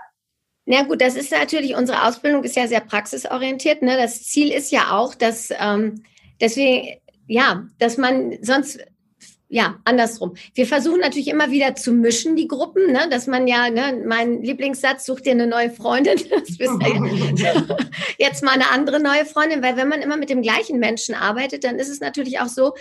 Na 0.65 0.81
gut, 0.83 0.99
das 0.99 1.15
ist 1.15 1.31
natürlich, 1.31 1.75
unsere 1.75 2.07
Ausbildung 2.07 2.43
ist 2.43 2.55
ja 2.55 2.67
sehr 2.67 2.81
praxisorientiert. 2.81 3.83
Ne? 3.83 3.97
Das 3.97 4.23
Ziel 4.23 4.51
ist 4.51 4.71
ja 4.71 4.91
auch, 4.97 5.13
dass 5.13 5.51
ähm, 5.59 6.03
deswegen, 6.41 6.99
ja, 7.27 7.67
dass 7.77 7.97
man 7.97 8.37
sonst 8.41 8.79
ja, 9.47 9.75
andersrum. 9.85 10.35
Wir 10.55 10.65
versuchen 10.65 10.99
natürlich 10.99 11.27
immer 11.27 11.51
wieder 11.51 11.75
zu 11.75 11.91
mischen, 11.91 12.35
die 12.35 12.47
Gruppen, 12.47 12.91
ne? 12.91 13.07
dass 13.11 13.27
man 13.27 13.47
ja, 13.47 13.69
ne, 13.69 14.03
mein 14.05 14.41
Lieblingssatz, 14.41 15.05
such 15.05 15.21
dir 15.21 15.31
eine 15.31 15.47
neue 15.47 15.69
Freundin. 15.69 16.19
Ja 17.35 17.53
jetzt 18.17 18.43
mal 18.43 18.51
eine 18.51 18.71
andere 18.71 18.99
neue 18.99 19.25
Freundin, 19.25 19.61
weil 19.61 19.77
wenn 19.77 19.87
man 19.87 20.01
immer 20.01 20.17
mit 20.17 20.29
dem 20.29 20.41
gleichen 20.41 20.79
Menschen 20.79 21.15
arbeitet, 21.15 21.63
dann 21.63 21.77
ist 21.77 21.89
es 21.89 21.99
natürlich 21.99 22.39
auch 22.39 22.47
so, 22.47 22.73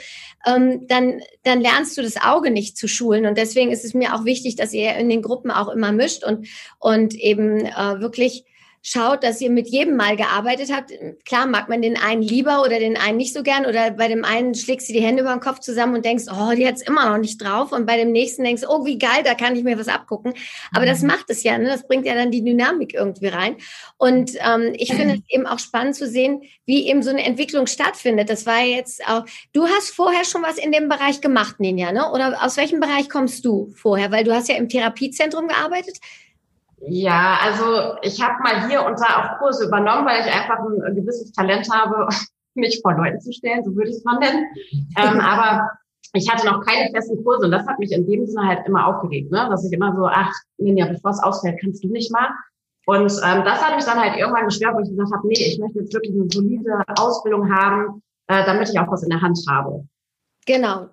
ähm, 0.46 0.86
dann, 0.86 1.20
dann 1.42 1.60
lernst 1.60 1.96
du 1.96 2.02
das 2.02 2.16
Auge 2.16 2.50
nicht 2.50 2.76
zu 2.76 2.88
schulen. 2.88 3.26
Und 3.26 3.36
deswegen 3.36 3.70
ist 3.70 3.84
es 3.84 3.94
mir 3.94 4.14
auch 4.14 4.24
wichtig, 4.24 4.56
dass 4.56 4.72
ihr 4.72 4.94
in 4.94 5.08
den 5.08 5.22
Gruppen 5.22 5.50
auch 5.50 5.68
immer 5.68 5.92
mischt 5.92 6.24
und, 6.24 6.48
und 6.78 7.14
eben 7.14 7.66
äh, 7.66 8.00
wirklich 8.00 8.44
schaut, 8.86 9.24
dass 9.24 9.40
ihr 9.40 9.48
mit 9.48 9.66
jedem 9.68 9.96
mal 9.96 10.14
gearbeitet 10.14 10.70
habt. 10.70 10.92
Klar 11.24 11.46
mag 11.46 11.70
man 11.70 11.80
den 11.80 11.96
einen 11.96 12.20
lieber 12.20 12.60
oder 12.60 12.78
den 12.78 12.98
einen 12.98 13.16
nicht 13.16 13.32
so 13.32 13.42
gern 13.42 13.64
oder 13.64 13.90
bei 13.90 14.08
dem 14.08 14.26
einen 14.26 14.54
schlägst 14.54 14.90
du 14.90 14.92
die 14.92 15.00
Hände 15.00 15.22
über 15.22 15.32
den 15.32 15.40
Kopf 15.40 15.60
zusammen 15.60 15.94
und 15.94 16.04
denkst, 16.04 16.24
oh, 16.30 16.52
die 16.54 16.66
hat's 16.66 16.82
immer 16.82 17.08
noch 17.08 17.16
nicht 17.16 17.42
drauf 17.42 17.72
und 17.72 17.86
bei 17.86 17.96
dem 17.96 18.12
nächsten 18.12 18.44
denkst, 18.44 18.64
oh, 18.68 18.84
wie 18.84 18.98
geil, 18.98 19.22
da 19.24 19.34
kann 19.34 19.56
ich 19.56 19.64
mir 19.64 19.78
was 19.78 19.88
abgucken. 19.88 20.34
Aber 20.72 20.84
mhm. 20.84 20.90
das 20.90 21.02
macht 21.02 21.30
es 21.30 21.42
ja, 21.42 21.56
ne? 21.56 21.64
das 21.64 21.86
bringt 21.88 22.04
ja 22.04 22.14
dann 22.14 22.30
die 22.30 22.44
Dynamik 22.44 22.92
irgendwie 22.92 23.28
rein. 23.28 23.56
Und 23.96 24.32
ähm, 24.34 24.74
ich 24.76 24.92
finde 24.92 25.14
es 25.14 25.20
eben 25.30 25.46
auch 25.46 25.58
spannend 25.58 25.96
zu 25.96 26.06
sehen, 26.06 26.42
wie 26.66 26.86
eben 26.86 27.02
so 27.02 27.08
eine 27.08 27.24
Entwicklung 27.24 27.66
stattfindet. 27.66 28.28
Das 28.28 28.44
war 28.44 28.62
jetzt 28.62 29.08
auch, 29.08 29.24
du 29.54 29.66
hast 29.66 29.92
vorher 29.92 30.26
schon 30.26 30.42
was 30.42 30.58
in 30.58 30.72
dem 30.72 30.90
Bereich 30.90 31.22
gemacht, 31.22 31.58
Ninja, 31.58 31.90
ne? 31.90 32.12
oder 32.12 32.44
aus 32.44 32.58
welchem 32.58 32.80
Bereich 32.80 33.08
kommst 33.08 33.46
du 33.46 33.72
vorher? 33.74 34.12
Weil 34.12 34.24
du 34.24 34.34
hast 34.34 34.50
ja 34.50 34.56
im 34.56 34.68
Therapiezentrum 34.68 35.48
gearbeitet. 35.48 36.00
Ja, 36.88 37.38
also 37.42 37.96
ich 38.02 38.20
habe 38.22 38.42
mal 38.42 38.68
hier 38.68 38.84
und 38.84 38.98
da 39.00 39.22
auch 39.22 39.38
Kurse 39.38 39.66
übernommen, 39.66 40.06
weil 40.06 40.20
ich 40.20 40.32
einfach 40.32 40.58
ein 40.58 40.94
gewisses 40.94 41.32
Talent 41.32 41.68
habe, 41.72 42.08
mich 42.54 42.80
vor 42.82 42.94
Leuten 42.94 43.20
zu 43.20 43.32
stellen, 43.32 43.64
so 43.64 43.74
würde 43.74 43.90
ich 43.90 43.96
es 43.96 44.04
mal 44.04 44.18
nennen. 44.18 44.46
Ähm, 44.96 45.20
aber 45.20 45.68
ich 46.12 46.30
hatte 46.30 46.46
noch 46.46 46.64
keine 46.64 46.90
festen 46.90 47.22
Kurse 47.24 47.46
und 47.46 47.50
das 47.50 47.66
hat 47.66 47.78
mich 47.78 47.92
in 47.92 48.06
dem 48.06 48.26
Sinne 48.26 48.46
halt 48.46 48.66
immer 48.66 48.86
aufgeregt, 48.86 49.32
ne? 49.32 49.48
dass 49.50 49.64
ich 49.64 49.72
immer 49.72 49.94
so, 49.96 50.06
ach, 50.06 50.32
Ninja, 50.58 50.86
bevor 50.86 51.10
es 51.10 51.22
ausfällt, 51.22 51.60
kannst 51.60 51.82
du 51.82 51.88
nicht 51.88 52.12
mal. 52.12 52.28
Und 52.86 53.10
ähm, 53.24 53.44
das 53.44 53.62
hat 53.62 53.74
mich 53.74 53.84
dann 53.84 53.98
halt 53.98 54.16
irgendwann 54.16 54.44
gestört, 54.44 54.74
wo 54.74 54.80
ich 54.80 54.90
gesagt 54.90 55.12
habe, 55.12 55.26
nee, 55.26 55.34
ich 55.34 55.58
möchte 55.58 55.80
jetzt 55.80 55.94
wirklich 55.94 56.12
eine 56.12 56.28
solide 56.30 56.82
Ausbildung 56.98 57.50
haben, 57.50 58.02
äh, 58.28 58.44
damit 58.44 58.68
ich 58.68 58.78
auch 58.78 58.90
was 58.90 59.02
in 59.02 59.10
der 59.10 59.22
Hand 59.22 59.38
habe. 59.48 59.86
Genau, 60.46 60.88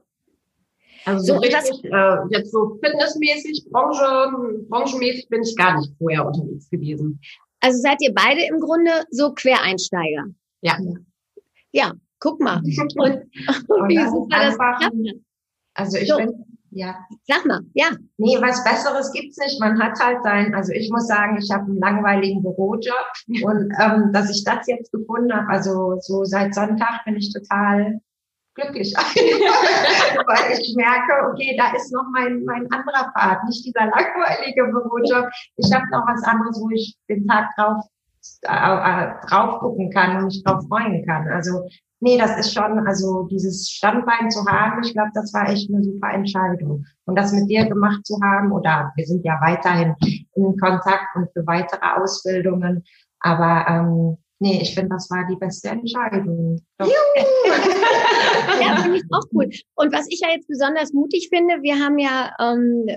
also 1.05 1.33
so, 1.33 1.39
richtig, 1.39 1.83
äh, 1.85 2.17
jetzt 2.29 2.51
so 2.51 2.77
fitnessmäßig, 2.83 3.67
Branche, 3.71 4.65
branchenmäßig 4.69 5.29
bin 5.29 5.41
ich 5.41 5.55
gar 5.55 5.79
nicht 5.79 5.91
vorher 5.97 6.25
unterwegs 6.25 6.69
gewesen. 6.69 7.19
Also 7.59 7.79
seid 7.79 7.97
ihr 8.01 8.13
beide 8.13 8.41
im 8.45 8.59
Grunde 8.59 8.91
so 9.11 9.33
Quereinsteiger? 9.33 10.25
Ja. 10.61 10.77
Ja, 11.71 11.93
guck 12.19 12.39
mal. 12.39 12.57
Und, 12.57 12.95
und 12.97 13.89
wie 13.89 13.97
super 13.97 14.45
das 14.45 14.57
klappt. 14.57 14.95
Also 15.73 15.97
ich 15.97 16.09
so. 16.09 16.17
bin, 16.17 16.45
ja. 16.71 16.95
Sag 17.27 17.45
mal, 17.45 17.61
ja. 17.73 17.91
Nee, 18.17 18.37
was 18.39 18.63
Besseres 18.63 19.11
gibt's 19.11 19.37
nicht. 19.37 19.59
Man 19.59 19.81
hat 19.81 19.99
halt 19.99 20.23
sein, 20.23 20.53
also 20.55 20.71
ich 20.71 20.89
muss 20.89 21.07
sagen, 21.07 21.37
ich 21.37 21.51
habe 21.51 21.65
einen 21.65 21.79
langweiligen 21.79 22.41
Bürojob 22.41 23.11
und 23.43 23.71
ähm, 23.79 24.11
dass 24.13 24.29
ich 24.29 24.43
das 24.43 24.67
jetzt 24.67 24.91
gefunden 24.91 25.33
habe, 25.33 25.49
also 25.49 25.97
so 25.99 26.23
seit 26.23 26.55
Sonntag 26.55 27.03
bin 27.05 27.17
ich 27.17 27.33
total 27.33 27.99
glücklich 28.55 28.93
weil 28.95 30.59
ich 30.59 30.75
merke, 30.75 31.31
okay, 31.31 31.55
da 31.57 31.75
ist 31.75 31.91
noch 31.91 32.05
mein, 32.11 32.43
mein 32.43 32.69
anderer 32.71 33.11
Part, 33.13 33.43
nicht 33.45 33.65
dieser 33.65 33.85
langweilige 33.85 34.65
Bürojob. 34.65 35.29
Ich 35.57 35.73
habe 35.73 35.85
noch 35.91 36.05
was 36.07 36.23
anderes, 36.23 36.59
wo 36.61 36.69
ich 36.69 36.95
den 37.09 37.25
Tag 37.27 37.49
drauf, 37.55 37.83
äh, 38.43 38.49
äh, 38.49 39.13
drauf 39.27 39.59
gucken 39.59 39.89
kann 39.91 40.17
und 40.17 40.25
mich 40.25 40.43
drauf 40.43 40.65
freuen 40.67 41.05
kann. 41.05 41.27
Also 41.29 41.67
nee, 42.01 42.17
das 42.17 42.37
ist 42.37 42.53
schon, 42.53 42.85
also 42.85 43.27
dieses 43.31 43.69
Standbein 43.69 44.29
zu 44.29 44.45
haben, 44.45 44.83
ich 44.83 44.93
glaube, 44.93 45.11
das 45.13 45.33
war 45.33 45.47
echt 45.49 45.71
eine 45.71 45.83
super 45.83 46.09
Entscheidung. 46.09 46.85
Und 47.05 47.15
das 47.15 47.31
mit 47.31 47.49
dir 47.49 47.65
gemacht 47.67 48.05
zu 48.05 48.19
haben, 48.21 48.51
oder 48.51 48.91
wir 48.95 49.05
sind 49.05 49.23
ja 49.23 49.39
weiterhin 49.41 49.95
in 50.35 50.57
Kontakt 50.57 51.15
und 51.15 51.31
für 51.33 51.45
weitere 51.47 51.85
Ausbildungen, 51.95 52.83
aber 53.19 53.65
ähm, 53.67 54.17
Nee, 54.41 54.59
ich 54.59 54.73
finde, 54.73 54.89
das 54.89 55.07
war 55.11 55.27
die 55.29 55.35
beste 55.35 55.69
Entscheidung. 55.69 56.59
ja, 56.81 56.87
finde 58.81 58.97
ich 58.97 59.03
auch 59.11 59.23
cool. 59.33 59.47
Und 59.75 59.93
was 59.93 60.07
ich 60.09 60.19
ja 60.19 60.29
jetzt 60.33 60.47
besonders 60.47 60.93
mutig 60.93 61.29
finde, 61.31 61.61
wir 61.61 61.77
haben 61.77 61.99
ja 61.99 62.33
ähm, 62.39 62.87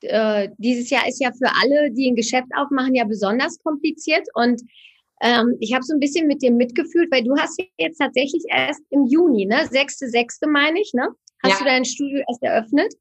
äh, 0.00 0.48
dieses 0.58 0.90
Jahr 0.90 1.06
ist 1.06 1.20
ja 1.22 1.30
für 1.30 1.52
alle, 1.62 1.92
die 1.92 2.10
ein 2.10 2.16
Geschäft 2.16 2.48
aufmachen, 2.56 2.96
ja 2.96 3.04
besonders 3.04 3.62
kompliziert. 3.62 4.26
Und 4.34 4.60
ähm, 5.22 5.56
ich 5.60 5.72
habe 5.72 5.84
so 5.84 5.94
ein 5.94 6.00
bisschen 6.00 6.26
mit 6.26 6.42
dir 6.42 6.50
mitgefühlt, 6.50 7.12
weil 7.12 7.22
du 7.22 7.36
hast 7.36 7.62
jetzt 7.78 7.98
tatsächlich 7.98 8.42
erst 8.48 8.82
im 8.90 9.06
Juni, 9.06 9.46
ne, 9.46 9.68
sechste, 9.70 10.08
sechste 10.08 10.48
meine 10.48 10.80
ich, 10.80 10.92
ne, 10.94 11.10
hast 11.44 11.52
ja. 11.52 11.58
du 11.60 11.64
dein 11.64 11.84
Studio 11.84 12.24
erst 12.28 12.42
eröffnet. 12.42 12.92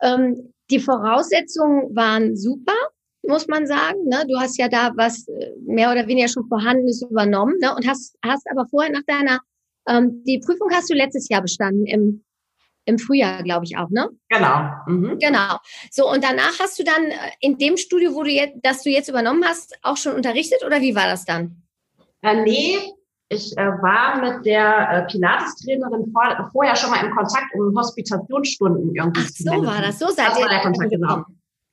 Ähm, 0.00 0.52
die 0.70 0.78
Voraussetzungen 0.78 1.92
waren 1.96 2.36
super 2.36 2.76
muss 3.22 3.46
man 3.46 3.66
sagen. 3.66 4.04
Ne? 4.06 4.24
Du 4.28 4.38
hast 4.38 4.58
ja 4.58 4.68
da 4.68 4.92
was 4.96 5.26
äh, 5.28 5.52
mehr 5.64 5.90
oder 5.90 6.06
weniger 6.06 6.28
schon 6.28 6.46
vorhandenes 6.48 7.02
übernommen 7.02 7.54
ne? 7.60 7.74
und 7.74 7.86
hast, 7.86 8.16
hast 8.24 8.46
aber 8.50 8.66
vorher 8.68 8.92
nach 8.92 9.04
deiner, 9.06 9.40
ähm, 9.88 10.22
die 10.24 10.40
Prüfung 10.40 10.70
hast 10.72 10.90
du 10.90 10.94
letztes 10.94 11.28
Jahr 11.28 11.42
bestanden 11.42 11.86
im, 11.86 12.24
im 12.84 12.98
Frühjahr, 12.98 13.42
glaube 13.42 13.64
ich 13.64 13.76
auch, 13.76 13.90
ne? 13.90 14.08
Genau. 14.28 14.70
Mhm. 14.86 15.18
Genau. 15.20 15.58
So, 15.90 16.10
und 16.10 16.24
danach 16.24 16.58
hast 16.58 16.78
du 16.78 16.84
dann 16.84 17.04
äh, 17.04 17.16
in 17.40 17.58
dem 17.58 17.76
Studio, 17.76 18.14
wo 18.14 18.24
du 18.24 18.30
jetzt, 18.30 18.56
das 18.62 18.82
du 18.82 18.90
jetzt 18.90 19.08
übernommen 19.08 19.44
hast, 19.44 19.76
auch 19.82 19.96
schon 19.96 20.14
unterrichtet 20.14 20.64
oder 20.64 20.80
wie 20.80 20.94
war 20.94 21.06
das 21.06 21.24
dann? 21.24 21.62
Äh, 22.22 22.42
nee, 22.42 22.78
ich 23.28 23.56
äh, 23.56 23.62
war 23.62 24.20
mit 24.20 24.44
der 24.44 24.90
äh, 24.90 25.06
Pilates-Trainerin 25.06 26.12
vor, 26.12 26.50
vorher 26.52 26.76
schon 26.76 26.90
mal 26.90 27.04
im 27.04 27.14
Kontakt, 27.14 27.54
um 27.54 27.74
Hospitationsstunden 27.76 28.94
irgendwie 28.94 29.22
Ach, 29.24 29.30
so 29.30 29.64
war 29.64 29.80
das. 29.80 29.98
So 29.98 30.08
seid 30.08 30.28
das 30.28 30.38
ihr 30.38 30.42
war 30.42 30.50
der 30.50 30.60
Kontakt, 30.60 30.90
genau. 30.90 31.24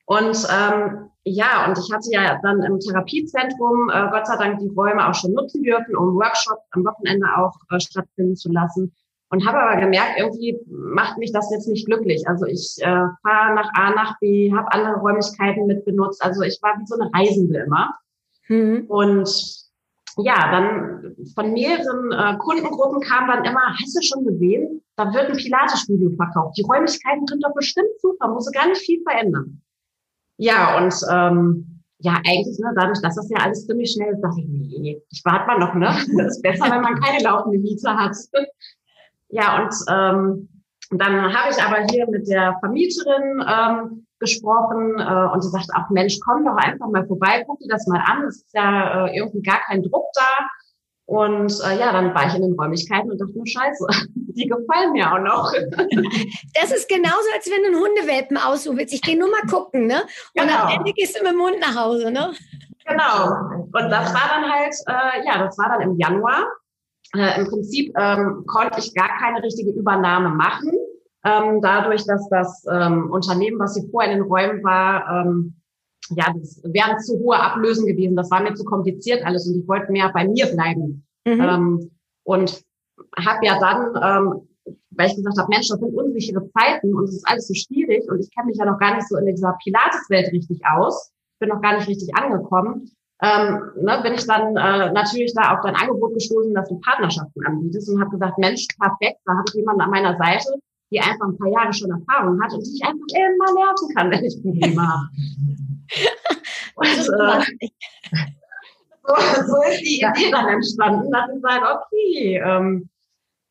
Und 0.10 0.44
ähm, 0.50 1.12
ja, 1.24 1.68
und 1.68 1.78
ich 1.78 1.94
hatte 1.94 2.10
ja 2.10 2.39
dann 2.42 2.63
im 2.63 2.80
Therapiezentrum 2.80 3.92
äh, 3.94 4.10
Gott 4.10 4.25
sei 4.25 4.38
Dank 4.38 4.58
die 4.58 4.74
Räume 4.75 5.08
auch 5.08 5.13
schon 5.13 5.34
nutzen 5.34 5.62
dürfen, 5.62 5.96
um 5.96 6.16
Workshops 6.16 6.63
am 6.72 6.84
Wochenende 6.84 7.28
auch 7.38 7.54
äh, 7.70 7.80
stattfinden 7.80 8.36
zu 8.36 8.51
lassen. 8.51 8.92
Und 9.30 9.46
habe 9.46 9.60
aber 9.60 9.80
gemerkt, 9.80 10.18
irgendwie 10.18 10.58
macht 10.68 11.20
mich 11.20 11.32
das 11.32 11.51
jetzt 11.51 11.68
nicht 11.68 11.86
glücklich. 11.86 12.28
Also 12.28 12.48
ich 12.48 12.78
äh, 12.80 13.06
fahre 13.22 13.54
nach 13.54 13.70
A 13.75 13.92
nach 13.92 14.18
B, 14.20 14.51
habe 14.51 14.72
andere 14.72 14.96
Räumlichkeiten 14.96 15.68
mit 15.68 15.86
benutzt. 15.86 16.24
Also 16.24 16.42
ich 16.42 16.58
war 16.63 16.74
wie 16.80 16.88
so 16.88 16.98
eine 17.00 17.12
Reisende 17.13 17.60
immer. 17.60 17.94
Mhm. 18.48 18.86
Und 18.88 19.30
ja, 20.18 20.51
dann 20.51 21.16
von 21.36 21.54
mehreren 21.54 22.12
äh, 22.12 22.36
Kundengruppen 22.39 23.00
kam 23.01 23.28
dann 23.28 23.46
immer, 23.46 23.78
hast 23.80 23.96
du 23.96 24.01
schon 24.01 24.25
gesehen, 24.25 24.82
da 24.96 25.13
wird 25.13 25.30
ein 25.30 25.38
Pilates-Studio 25.38 26.10
verkauft. 26.16 26.58
Die 26.58 26.63
Räumlichkeiten 26.63 27.28
sind 27.28 27.44
doch 27.44 27.54
bestimmt 27.54 27.94
super, 28.01 28.30
muss 28.30 28.51
gar 28.51 28.68
nicht 28.68 28.82
viel 28.82 29.04
verändern. 29.04 29.62
Ja, 30.41 30.77
und 30.77 30.96
ähm, 31.12 31.84
ja, 32.00 32.13
eigentlich, 32.25 32.58
ne, 32.60 32.72
dadurch, 32.75 33.01
dass 33.01 33.15
das 33.15 33.29
ja 33.29 33.39
alles 33.43 33.67
ziemlich 33.67 33.91
schnell 33.91 34.13
ist, 34.13 34.22
dachte 34.22 34.39
ich, 34.39 34.48
nee, 34.48 35.01
ich 35.10 35.22
warte 35.25 35.48
mal 35.48 35.60
noch, 35.60 35.74
ne? 35.74 35.88
Das 36.17 36.38
ist 36.38 36.41
besser, 36.41 36.72
wenn 36.72 36.81
man 36.81 37.00
keine 37.01 37.24
laufende 37.24 37.60
Miete 37.60 37.89
hat. 37.89 38.15
Ja, 39.31 39.62
und 39.62 39.72
ähm, 39.91 40.50
dann 40.89 41.31
habe 41.31 41.51
ich 41.51 41.62
aber 41.62 41.86
hier 41.91 42.10
mit 42.10 42.27
der 42.27 42.58
Vermieterin 42.62 43.46
ähm, 43.48 44.08
gesprochen 44.17 44.96
äh, 44.98 45.31
und 45.31 45.43
sie 45.43 45.50
sagte 45.50 45.72
auch, 45.75 45.88
Mensch, 45.91 46.17
komm 46.25 46.46
doch 46.46 46.55
einfach 46.55 46.88
mal 46.88 47.05
vorbei, 47.05 47.43
guck 47.46 47.60
dir 47.60 47.67
das 47.69 47.86
mal 47.86 48.01
an. 48.08 48.24
Es 48.24 48.38
ist 48.38 48.55
ja 48.55 49.05
äh, 49.05 49.15
irgendwie 49.15 49.43
gar 49.43 49.60
kein 49.67 49.84
Druck 49.84 50.08
da. 50.15 50.48
Und 51.05 51.53
äh, 51.63 51.79
ja, 51.79 51.91
dann 51.91 52.15
war 52.15 52.25
ich 52.25 52.34
in 52.34 52.41
den 52.41 52.53
Räumlichkeiten 52.53 53.12
und 53.12 53.22
dachte 53.22 53.34
nur, 53.34 53.46
scheiße, 53.46 53.86
die 54.39 54.48
gefallen 54.48 54.93
mir 54.93 55.12
auch 55.12 55.19
noch. 55.19 55.53
Das 56.53 56.72
ist 56.72 56.89
genauso, 56.89 57.27
als 57.36 57.50
wenn 57.50 57.62
du 57.63 57.67
einen 57.67 57.86
Hundewelpen 57.86 58.38
aussuchst. 58.38 58.93
Ich 58.93 59.01
gehe 59.01 59.17
nur 59.17 59.29
mal 59.29 59.48
gucken, 59.50 59.88
ne? 59.88 60.01
Und 60.36 60.48
genau. 60.48 60.63
am 60.63 60.69
Ende 60.69 60.93
gehst 60.93 61.17
du 61.17 61.24
mit 61.24 61.34
dem 61.34 61.41
Hund 61.41 61.60
nach 61.60 61.75
Hause, 61.75 62.12
ne? 62.12 62.34
Genau. 62.86 63.65
Und 63.72 63.89
das 63.89 64.13
war 64.13 64.29
dann 64.29 64.51
halt, 64.51 64.74
äh, 64.88 65.25
ja, 65.25 65.43
das 65.43 65.58
war 65.58 65.69
dann 65.69 65.81
im 65.81 65.98
Januar. 65.98 66.48
Äh, 67.15 67.39
Im 67.39 67.48
Prinzip 67.48 67.93
ähm, 67.98 68.43
konnte 68.48 68.79
ich 68.79 68.93
gar 68.93 69.10
keine 69.19 69.41
richtige 69.41 69.72
Übernahme 69.72 70.29
machen. 70.29 70.72
Ähm, 71.25 71.62
dadurch, 71.62 72.05
dass 72.05 72.27
das 72.29 72.65
ähm, 72.72 73.12
Unternehmen, 73.12 73.60
was 73.60 73.75
hier 73.75 73.89
vorher 73.89 74.12
in 74.12 74.19
den 74.19 74.27
Räumen 74.27 74.63
war, 74.63 75.25
ähm, 75.25 75.55
ja, 76.15 76.25
das 76.34 76.62
wären 76.63 77.00
zu 77.00 77.19
hohe 77.19 77.39
Ablösen 77.39 77.86
gewesen. 77.86 78.15
Das 78.15 78.31
war 78.31 78.41
mir 78.41 78.53
zu 78.55 78.63
kompliziert 78.63 79.24
alles 79.25 79.48
und 79.48 79.62
ich 79.62 79.67
wollte 79.67 79.91
mehr 79.91 80.12
bei 80.13 80.27
mir 80.27 80.48
bleiben. 80.48 81.05
Mhm. 81.25 81.41
Ähm, 81.41 81.91
und 82.24 82.63
habe 83.18 83.46
ja 83.46 83.60
dann, 83.60 83.96
ähm, 83.96 84.75
weil 84.91 85.08
ich 85.08 85.15
gesagt 85.15 85.38
habe, 85.38 85.50
Mensch, 85.50 85.68
das 85.68 85.79
sind 85.79 85.96
unsichere 85.96 86.48
Zeiten 86.51 86.94
und 86.94 87.06
es 87.06 87.15
ist 87.15 87.27
alles 87.27 87.48
so 87.48 87.53
schwierig 87.53 88.10
und 88.10 88.20
ich 88.20 88.29
kenne 88.34 88.48
mich 88.48 88.58
ja 88.58 88.65
noch 88.65 88.79
gar 88.79 88.96
nicht 88.96 89.08
so 89.08 89.18
in 89.18 89.25
dieser 89.25 89.58
Pilates-Welt 89.63 90.32
richtig 90.32 90.62
aus, 90.65 91.12
bin 91.39 91.50
noch 91.50 91.62
gar 91.62 91.77
nicht 91.77 91.88
richtig 91.88 92.15
angekommen, 92.15 92.91
ähm, 93.22 93.72
ne, 93.82 94.00
bin 94.01 94.13
ich 94.13 94.25
dann 94.25 94.56
äh, 94.56 94.91
natürlich 94.91 95.34
da 95.34 95.53
auf 95.53 95.62
dein 95.62 95.75
Angebot 95.75 96.13
gestoßen, 96.13 96.53
dass 96.53 96.70
du 96.70 96.79
Partnerschaften 96.79 97.46
anbietest 97.46 97.89
und 97.89 98.00
habe 98.00 98.12
gesagt, 98.12 98.38
Mensch, 98.38 98.68
perfekt, 98.79 99.20
da 99.25 99.34
habe 99.34 99.44
ich 99.50 99.56
jemanden 99.56 99.82
an 99.82 99.89
meiner 99.89 100.18
Seite, 100.18 100.60
die 100.91 101.00
einfach 101.00 101.27
ein 101.27 101.38
paar 101.38 101.50
Jahre 101.50 101.74
schon 101.74 101.91
Erfahrung 101.91 102.41
hat 102.41 102.53
und 102.53 102.65
die 102.65 102.75
ich 102.75 102.84
einfach 102.84 103.06
immer 103.13 103.53
nerven 103.53 103.96
kann, 103.96 104.12
wenn 104.12 104.24
ich 104.24 104.41
Probleme 104.41 104.82
habe. 104.82 105.10
Und, 106.75 106.88
äh, 106.88 107.68
so, 109.03 109.15
so 109.48 109.62
ist 109.70 109.82
die 109.82 110.01
Idee 110.01 110.32
dann 110.32 110.48
entstanden, 110.48 111.12
dass 111.12 111.29
ich 111.34 111.41
sage, 111.41 111.65
okay, 111.65 112.41
ähm, 112.44 112.89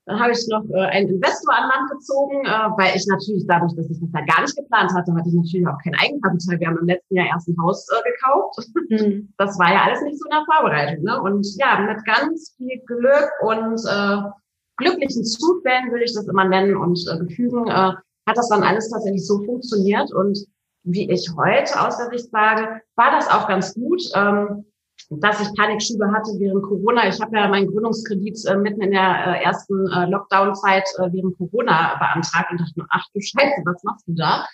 dann 0.09 0.21
habe 0.21 0.33
ich 0.33 0.49
noch 0.49 0.65
äh, 0.71 0.87
einen 0.87 1.09
Investor 1.11 1.55
an 1.55 1.69
Land 1.69 1.91
gezogen, 1.91 2.45
äh, 2.47 2.71
weil 2.79 2.97
ich 2.97 3.07
natürlich 3.07 3.47
dadurch, 3.47 3.75
dass 3.77 3.91
ich 3.91 4.01
das 4.01 4.09
ja 4.15 4.25
gar 4.25 4.41
nicht 4.41 4.57
geplant 4.57 4.91
hatte, 4.95 5.13
hatte 5.13 5.29
ich 5.29 5.35
natürlich 5.35 5.67
auch 5.67 5.77
kein 5.85 5.95
Eigenkapital. 5.97 6.59
Wir 6.59 6.67
haben 6.69 6.79
im 6.79 6.87
letzten 6.87 7.15
Jahr 7.15 7.27
erst 7.27 7.49
ein 7.49 7.57
Haus 7.61 7.87
äh, 7.91 8.11
gekauft. 8.11 8.59
Mhm. 8.89 9.29
Das 9.39 9.59
war 9.59 9.71
ja 9.71 9.83
alles 9.85 10.01
nicht 10.03 10.19
so 10.19 10.25
in 10.25 10.31
der 10.31 10.45
Vorbereitung. 10.47 11.05
Ne? 11.05 11.21
Und 11.21 11.47
ja, 11.59 11.79
mit 11.81 12.03
ganz 12.07 12.55
viel 12.57 12.81
Glück 12.87 13.31
und 13.43 13.79
äh, 13.87 14.31
glücklichen 14.79 15.25
Zufällen 15.25 15.91
würde 15.91 16.05
ich 16.05 16.15
das 16.15 16.27
immer 16.27 16.45
nennen 16.45 16.77
und 16.77 16.99
äh, 17.13 17.19
Gefügen, 17.19 17.69
äh, 17.69 17.93
hat 18.29 18.37
das 18.37 18.49
dann 18.49 18.63
alles 18.63 18.91
tatsächlich 18.91 19.27
so 19.27 19.43
funktioniert 19.45 20.13
und 20.13 20.39
wie 20.85 21.11
ich 21.11 21.29
heute 21.37 21.81
aus 21.81 21.99
der 21.99 22.09
Sicht 22.09 22.31
sage, 22.31 22.81
war 22.97 23.11
das 23.11 23.29
auch 23.29 23.47
ganz 23.47 23.75
gut. 23.75 24.03
Ähm, 24.15 24.65
dass 25.11 25.41
ich 25.41 25.49
Panikschübe 25.57 26.11
hatte 26.13 26.33
während 26.39 26.63
Corona. 26.63 27.09
Ich 27.09 27.21
habe 27.21 27.35
ja 27.37 27.49
meinen 27.49 27.69
Gründungskredit 27.69 28.45
äh, 28.47 28.57
mitten 28.57 28.83
in 28.83 28.91
der 28.91 29.27
äh, 29.27 29.43
ersten 29.43 29.87
äh, 29.91 30.07
Lockdown-Zeit 30.07 30.85
äh, 30.99 31.09
während 31.13 31.37
Corona 31.39 31.97
beantragt 31.99 32.51
und 32.51 32.61
dachte 32.61 32.73
nur, 32.77 32.87
ach 32.91 33.05
du 33.15 33.21
Scheiße, 33.21 33.63
was 33.65 33.83
machst 33.85 34.07
du 34.07 34.15
da? 34.15 34.47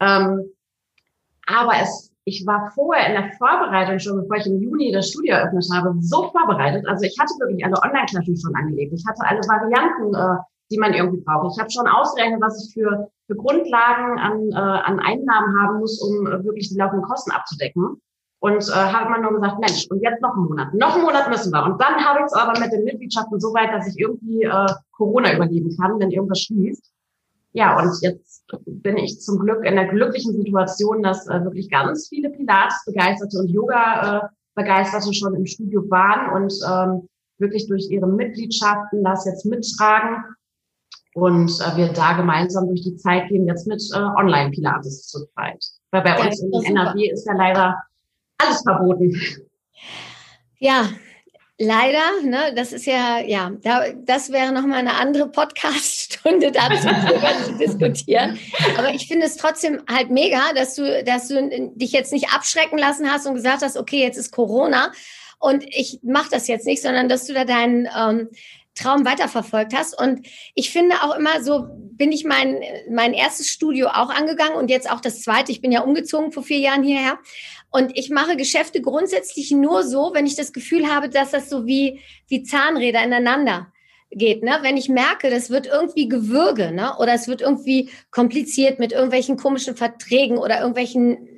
Ähm, 0.00 0.44
aber 1.46 1.72
es, 1.80 2.12
ich 2.24 2.46
war 2.46 2.70
vorher 2.74 3.06
in 3.06 3.22
der 3.22 3.32
Vorbereitung 3.38 3.98
schon, 3.98 4.20
bevor 4.20 4.36
ich 4.36 4.46
im 4.46 4.60
Juni 4.60 4.92
das 4.92 5.08
Studio 5.08 5.36
eröffnet 5.36 5.66
habe, 5.72 5.94
so 6.00 6.30
vorbereitet. 6.30 6.86
Also 6.86 7.04
ich 7.04 7.16
hatte 7.18 7.32
wirklich 7.40 7.64
alle 7.64 7.80
Online-Klassen 7.82 8.36
schon 8.36 8.54
angelegt. 8.54 8.92
Ich 8.92 9.04
hatte 9.06 9.22
alle 9.24 9.40
Varianten, 9.40 10.14
äh, 10.14 10.42
die 10.70 10.78
man 10.78 10.92
irgendwie 10.92 11.22
braucht. 11.24 11.56
Ich 11.56 11.60
habe 11.60 11.70
schon 11.70 11.88
ausgerechnet, 11.88 12.42
was 12.42 12.62
ich 12.62 12.74
für, 12.74 13.08
für 13.26 13.36
Grundlagen 13.36 14.18
an, 14.18 14.50
äh, 14.52 14.54
an 14.54 15.00
Einnahmen 15.00 15.58
haben 15.58 15.78
muss, 15.78 15.98
um 16.02 16.26
wirklich 16.44 16.68
die 16.68 16.76
laufenden 16.76 17.08
Kosten 17.08 17.30
abzudecken. 17.30 18.02
Und 18.40 18.68
äh, 18.68 18.72
habe 18.72 19.10
man 19.10 19.22
nur 19.22 19.34
gesagt, 19.34 19.58
Mensch, 19.58 19.86
und 19.90 20.00
jetzt 20.00 20.22
noch 20.22 20.34
einen 20.34 20.44
Monat. 20.44 20.72
Noch 20.74 20.94
einen 20.94 21.04
Monat 21.04 21.28
müssen 21.28 21.52
wir. 21.52 21.64
Und 21.64 21.80
dann 21.80 21.96
habe 22.04 22.20
ich 22.20 22.26
es 22.26 22.32
aber 22.32 22.58
mit 22.60 22.72
den 22.72 22.84
Mitgliedschaften 22.84 23.40
so 23.40 23.52
weit, 23.52 23.72
dass 23.72 23.88
ich 23.88 23.98
irgendwie 23.98 24.42
äh, 24.44 24.66
Corona 24.92 25.34
überleben 25.34 25.76
kann, 25.76 25.98
wenn 25.98 26.10
irgendwas 26.10 26.42
schließt. 26.42 26.92
Ja, 27.52 27.80
und 27.80 27.90
jetzt 28.02 28.44
bin 28.66 28.96
ich 28.96 29.20
zum 29.20 29.40
Glück 29.40 29.64
in 29.64 29.74
der 29.74 29.88
glücklichen 29.88 30.34
Situation, 30.34 31.02
dass 31.02 31.26
äh, 31.26 31.42
wirklich 31.42 31.68
ganz 31.70 32.08
viele 32.08 32.30
Pilates-Begeisterte 32.30 33.38
und 33.38 33.48
Yoga-Begeisterte 33.48 35.12
schon 35.12 35.34
im 35.34 35.46
Studio 35.46 35.82
waren 35.90 36.42
und 36.42 36.52
ähm, 36.68 37.08
wirklich 37.38 37.66
durch 37.66 37.90
ihre 37.90 38.06
Mitgliedschaften 38.06 39.02
das 39.02 39.24
jetzt 39.24 39.46
mittragen 39.46 40.22
und 41.14 41.50
äh, 41.50 41.76
wir 41.76 41.92
da 41.92 42.12
gemeinsam 42.12 42.66
durch 42.68 42.82
die 42.82 42.96
Zeit 42.96 43.28
gehen, 43.28 43.46
jetzt 43.46 43.66
mit 43.66 43.82
äh, 43.92 43.98
Online-Pilates 43.98 45.08
zu 45.08 45.26
zweit. 45.26 45.64
Weil 45.90 46.02
bei 46.02 46.18
ja, 46.18 46.24
uns 46.24 46.40
in 46.40 46.52
NRW 46.52 47.10
ist 47.10 47.26
ja 47.26 47.32
leider 47.34 47.82
alles 48.38 48.62
verboten. 48.62 49.14
Ja, 50.58 50.90
leider, 51.58 52.22
ne, 52.22 52.52
das 52.54 52.72
ist 52.72 52.86
ja, 52.86 53.18
ja, 53.20 53.52
da, 53.62 53.84
das 54.04 54.32
wäre 54.32 54.52
nochmal 54.52 54.78
eine 54.78 54.94
andere 54.94 55.28
Podcast-Stunde 55.28 56.52
dazu 56.52 56.88
zu 57.46 57.58
diskutieren. 57.58 58.38
Aber 58.76 58.90
ich 58.90 59.08
finde 59.08 59.26
es 59.26 59.36
trotzdem 59.36 59.82
halt 59.88 60.10
mega, 60.10 60.52
dass 60.54 60.74
du, 60.74 61.04
dass 61.04 61.28
du 61.28 61.72
dich 61.74 61.92
jetzt 61.92 62.12
nicht 62.12 62.32
abschrecken 62.32 62.78
lassen 62.78 63.10
hast 63.10 63.26
und 63.26 63.34
gesagt 63.34 63.62
hast, 63.62 63.76
okay, 63.76 64.02
jetzt 64.02 64.16
ist 64.16 64.32
Corona 64.32 64.92
und 65.38 65.64
ich 65.68 66.00
mache 66.02 66.30
das 66.30 66.48
jetzt 66.48 66.66
nicht, 66.66 66.82
sondern 66.82 67.08
dass 67.08 67.26
du 67.26 67.34
da 67.34 67.44
deinen 67.44 67.88
ähm, 67.96 68.28
Traum 68.78 69.04
weiterverfolgt 69.04 69.74
hast. 69.74 70.00
Und 70.00 70.26
ich 70.54 70.70
finde 70.70 70.96
auch 71.02 71.16
immer, 71.16 71.42
so 71.42 71.66
bin 71.70 72.12
ich 72.12 72.24
mein, 72.24 72.60
mein 72.90 73.12
erstes 73.12 73.48
Studio 73.48 73.88
auch 73.88 74.10
angegangen 74.10 74.56
und 74.56 74.70
jetzt 74.70 74.90
auch 74.90 75.00
das 75.00 75.22
zweite. 75.22 75.50
Ich 75.50 75.60
bin 75.60 75.72
ja 75.72 75.82
umgezogen 75.82 76.32
vor 76.32 76.42
vier 76.42 76.58
Jahren 76.58 76.82
hierher. 76.82 77.18
Und 77.70 77.96
ich 77.96 78.10
mache 78.10 78.36
Geschäfte 78.36 78.80
grundsätzlich 78.80 79.50
nur 79.50 79.84
so, 79.84 80.12
wenn 80.14 80.26
ich 80.26 80.36
das 80.36 80.52
Gefühl 80.52 80.88
habe, 80.88 81.08
dass 81.08 81.32
das 81.32 81.50
so 81.50 81.66
wie, 81.66 82.00
wie 82.26 82.42
Zahnräder 82.42 83.02
ineinander 83.02 83.72
geht, 84.10 84.42
ne? 84.42 84.58
Wenn 84.62 84.78
ich 84.78 84.88
merke, 84.88 85.28
das 85.28 85.50
wird 85.50 85.66
irgendwie 85.66 86.08
Gewürge, 86.08 86.72
ne? 86.72 86.96
Oder 86.98 87.12
es 87.12 87.28
wird 87.28 87.42
irgendwie 87.42 87.90
kompliziert 88.10 88.78
mit 88.78 88.92
irgendwelchen 88.92 89.36
komischen 89.36 89.76
Verträgen 89.76 90.38
oder 90.38 90.60
irgendwelchen 90.60 91.28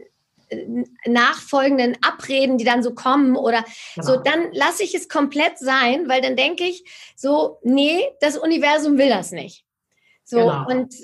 äh, 0.50 0.84
nachfolgenden 1.04 1.96
Abreden, 2.02 2.58
die 2.58 2.64
dann 2.64 2.84
so 2.84 2.94
kommen 2.94 3.34
oder 3.36 3.64
genau. 3.96 4.06
so, 4.06 4.16
dann 4.16 4.52
lasse 4.52 4.84
ich 4.84 4.94
es 4.94 5.08
komplett 5.08 5.58
sein, 5.58 6.08
weil 6.08 6.20
dann 6.20 6.36
denke 6.36 6.62
ich 6.62 6.84
so, 7.16 7.58
nee, 7.64 8.04
das 8.20 8.38
Universum 8.38 8.98
will 8.98 9.08
das 9.08 9.32
nicht. 9.32 9.64
So 10.22 10.38
genau. 10.38 10.66
und 10.68 10.94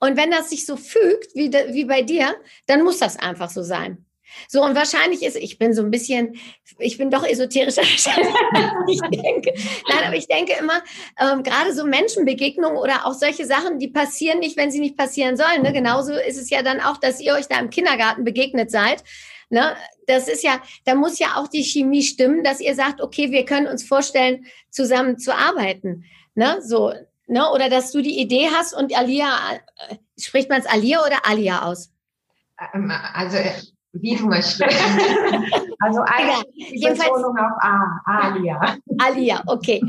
und 0.00 0.16
wenn 0.16 0.30
das 0.30 0.50
sich 0.50 0.64
so 0.64 0.76
fügt 0.76 1.34
wie, 1.34 1.52
wie 1.52 1.84
bei 1.84 2.02
dir, 2.02 2.36
dann 2.66 2.84
muss 2.84 2.98
das 2.98 3.18
einfach 3.18 3.50
so 3.50 3.62
sein. 3.62 4.06
So, 4.48 4.64
und 4.64 4.74
wahrscheinlich 4.74 5.22
ist, 5.22 5.36
ich 5.36 5.58
bin 5.58 5.74
so 5.74 5.82
ein 5.82 5.90
bisschen, 5.90 6.36
ich 6.78 6.98
bin 6.98 7.10
doch 7.10 7.24
esoterischer, 7.24 7.82
ich 8.88 9.00
denke. 9.00 9.52
Nein, 9.88 10.04
aber 10.06 10.16
ich 10.16 10.26
denke 10.26 10.52
immer, 10.58 10.82
ähm, 11.20 11.42
gerade 11.42 11.72
so 11.74 11.84
Menschenbegegnungen 11.84 12.78
oder 12.78 13.06
auch 13.06 13.14
solche 13.14 13.46
Sachen, 13.46 13.78
die 13.78 13.88
passieren 13.88 14.38
nicht, 14.38 14.56
wenn 14.56 14.70
sie 14.70 14.80
nicht 14.80 14.96
passieren 14.96 15.36
sollen. 15.36 15.62
Ne? 15.62 15.72
Genauso 15.72 16.12
ist 16.12 16.40
es 16.40 16.50
ja 16.50 16.62
dann 16.62 16.80
auch, 16.80 16.98
dass 16.98 17.20
ihr 17.20 17.34
euch 17.34 17.46
da 17.48 17.58
im 17.58 17.70
Kindergarten 17.70 18.24
begegnet 18.24 18.70
seid. 18.70 19.02
Ne? 19.50 19.76
Das 20.06 20.28
ist 20.28 20.42
ja, 20.42 20.60
da 20.84 20.94
muss 20.94 21.18
ja 21.18 21.36
auch 21.36 21.48
die 21.48 21.64
Chemie 21.64 22.02
stimmen, 22.02 22.44
dass 22.44 22.60
ihr 22.60 22.74
sagt, 22.74 23.00
okay, 23.00 23.30
wir 23.30 23.44
können 23.44 23.66
uns 23.66 23.82
vorstellen, 23.82 24.46
zusammen 24.70 25.18
zu 25.18 25.34
arbeiten. 25.34 26.04
Ne? 26.34 26.60
So, 26.62 26.92
ne? 27.26 27.50
Oder 27.50 27.68
dass 27.70 27.92
du 27.92 28.02
die 28.02 28.20
Idee 28.20 28.48
hast 28.52 28.74
und 28.74 28.96
Alia, 28.96 29.36
äh, 29.88 29.96
spricht 30.18 30.50
man 30.50 30.60
es 30.60 30.66
Alia 30.66 31.04
oder 31.04 31.26
Alia 31.26 31.62
aus? 31.62 31.90
Ähm, 32.74 32.92
also 33.14 33.38
wie 34.00 34.16
du 34.16 34.26
möchtest. 34.26 34.62
also 35.80 36.00
eigentlich 36.00 36.70
die 36.70 36.86
Betonung 36.86 37.36
auf 37.36 37.62
A, 37.62 38.00
Alia. 38.04 38.76
Alia, 38.98 39.42
okay. 39.46 39.80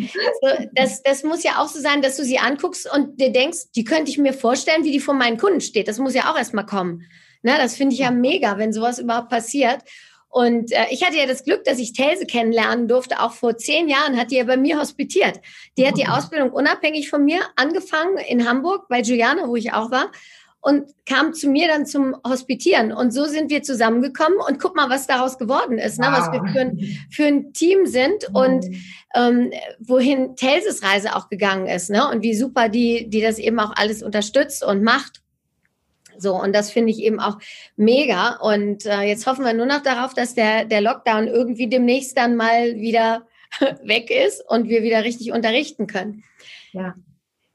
Also 0.41 0.67
das, 0.73 1.01
das 1.03 1.23
muss 1.23 1.43
ja 1.43 1.59
auch 1.59 1.67
so 1.67 1.79
sein, 1.79 2.01
dass 2.01 2.17
du 2.17 2.23
sie 2.23 2.39
anguckst 2.39 2.91
und 2.93 3.19
dir 3.19 3.31
denkst, 3.31 3.71
die 3.75 3.83
könnte 3.83 4.11
ich 4.11 4.17
mir 4.17 4.33
vorstellen, 4.33 4.83
wie 4.83 4.91
die 4.91 4.99
vor 4.99 5.13
meinen 5.13 5.37
Kunden 5.37 5.61
steht. 5.61 5.87
Das 5.87 5.99
muss 5.99 6.13
ja 6.13 6.31
auch 6.31 6.37
erstmal 6.37 6.65
kommen. 6.65 7.03
Na, 7.41 7.57
das 7.57 7.75
finde 7.75 7.93
ich 7.93 7.99
ja 7.99 8.11
mega, 8.11 8.57
wenn 8.57 8.73
sowas 8.73 8.99
überhaupt 8.99 9.29
passiert. 9.29 9.79
Und 10.31 10.71
äh, 10.71 10.85
ich 10.91 11.03
hatte 11.03 11.17
ja 11.17 11.25
das 11.25 11.43
Glück, 11.43 11.63
dass 11.63 11.79
ich 11.79 11.93
Telse 11.93 12.25
kennenlernen 12.25 12.87
durfte. 12.87 13.19
Auch 13.19 13.31
vor 13.31 13.57
zehn 13.57 13.89
Jahren 13.89 14.15
hat 14.17 14.29
die 14.29 14.35
ja 14.35 14.43
bei 14.43 14.57
mir 14.57 14.79
hospitiert. 14.79 15.39
Die 15.77 15.87
hat 15.87 15.97
die 15.97 16.07
Ausbildung 16.07 16.51
unabhängig 16.51 17.09
von 17.09 17.25
mir 17.25 17.41
angefangen 17.55 18.17
in 18.17 18.47
Hamburg 18.47 18.87
bei 18.89 19.01
Juliana, 19.01 19.47
wo 19.47 19.55
ich 19.55 19.73
auch 19.73 19.89
war 19.89 20.11
und 20.61 20.93
kam 21.05 21.33
zu 21.33 21.49
mir 21.49 21.67
dann 21.67 21.85
zum 21.85 22.15
Hospitieren. 22.27 22.91
Und 22.91 23.11
so 23.11 23.25
sind 23.25 23.49
wir 23.49 23.63
zusammengekommen 23.63 24.39
und 24.47 24.59
guck 24.59 24.75
mal, 24.75 24.89
was 24.89 25.07
daraus 25.07 25.37
geworden 25.37 25.77
ist, 25.77 25.97
wow. 25.99 26.07
ne? 26.07 26.17
was 26.17 26.31
wir 26.31 26.51
für 26.51 26.59
ein, 26.59 27.07
für 27.09 27.25
ein 27.25 27.53
Team 27.53 27.85
sind 27.85 28.29
mhm. 28.29 28.35
und 28.35 28.65
ähm, 29.15 29.51
wohin 29.79 30.35
Telses 30.35 30.83
Reise 30.83 31.15
auch 31.15 31.29
gegangen 31.29 31.67
ist 31.67 31.89
ne? 31.89 32.07
und 32.09 32.23
wie 32.23 32.35
super 32.35 32.67
die, 32.67 33.09
die 33.09 33.21
das 33.21 33.39
eben 33.39 33.59
auch 33.59 33.73
alles 33.75 34.03
unterstützt 34.03 34.63
und 34.63 34.83
macht. 34.83 35.21
So, 36.17 36.35
und 36.35 36.53
das 36.53 36.69
finde 36.69 36.91
ich 36.91 36.99
eben 36.99 37.21
auch 37.21 37.37
mega. 37.77 38.35
Und 38.41 38.85
äh, 38.85 39.03
jetzt 39.03 39.25
hoffen 39.25 39.45
wir 39.45 39.53
nur 39.53 39.65
noch 39.65 39.81
darauf, 39.81 40.13
dass 40.13 40.35
der, 40.35 40.65
der 40.65 40.81
Lockdown 40.81 41.27
irgendwie 41.27 41.69
demnächst 41.69 42.17
dann 42.17 42.35
mal 42.35 42.75
wieder 42.75 43.25
weg 43.83 44.11
ist 44.11 44.43
und 44.49 44.67
wir 44.67 44.83
wieder 44.83 45.05
richtig 45.05 45.31
unterrichten 45.31 45.87
können. 45.87 46.25
Ja. 46.73 46.95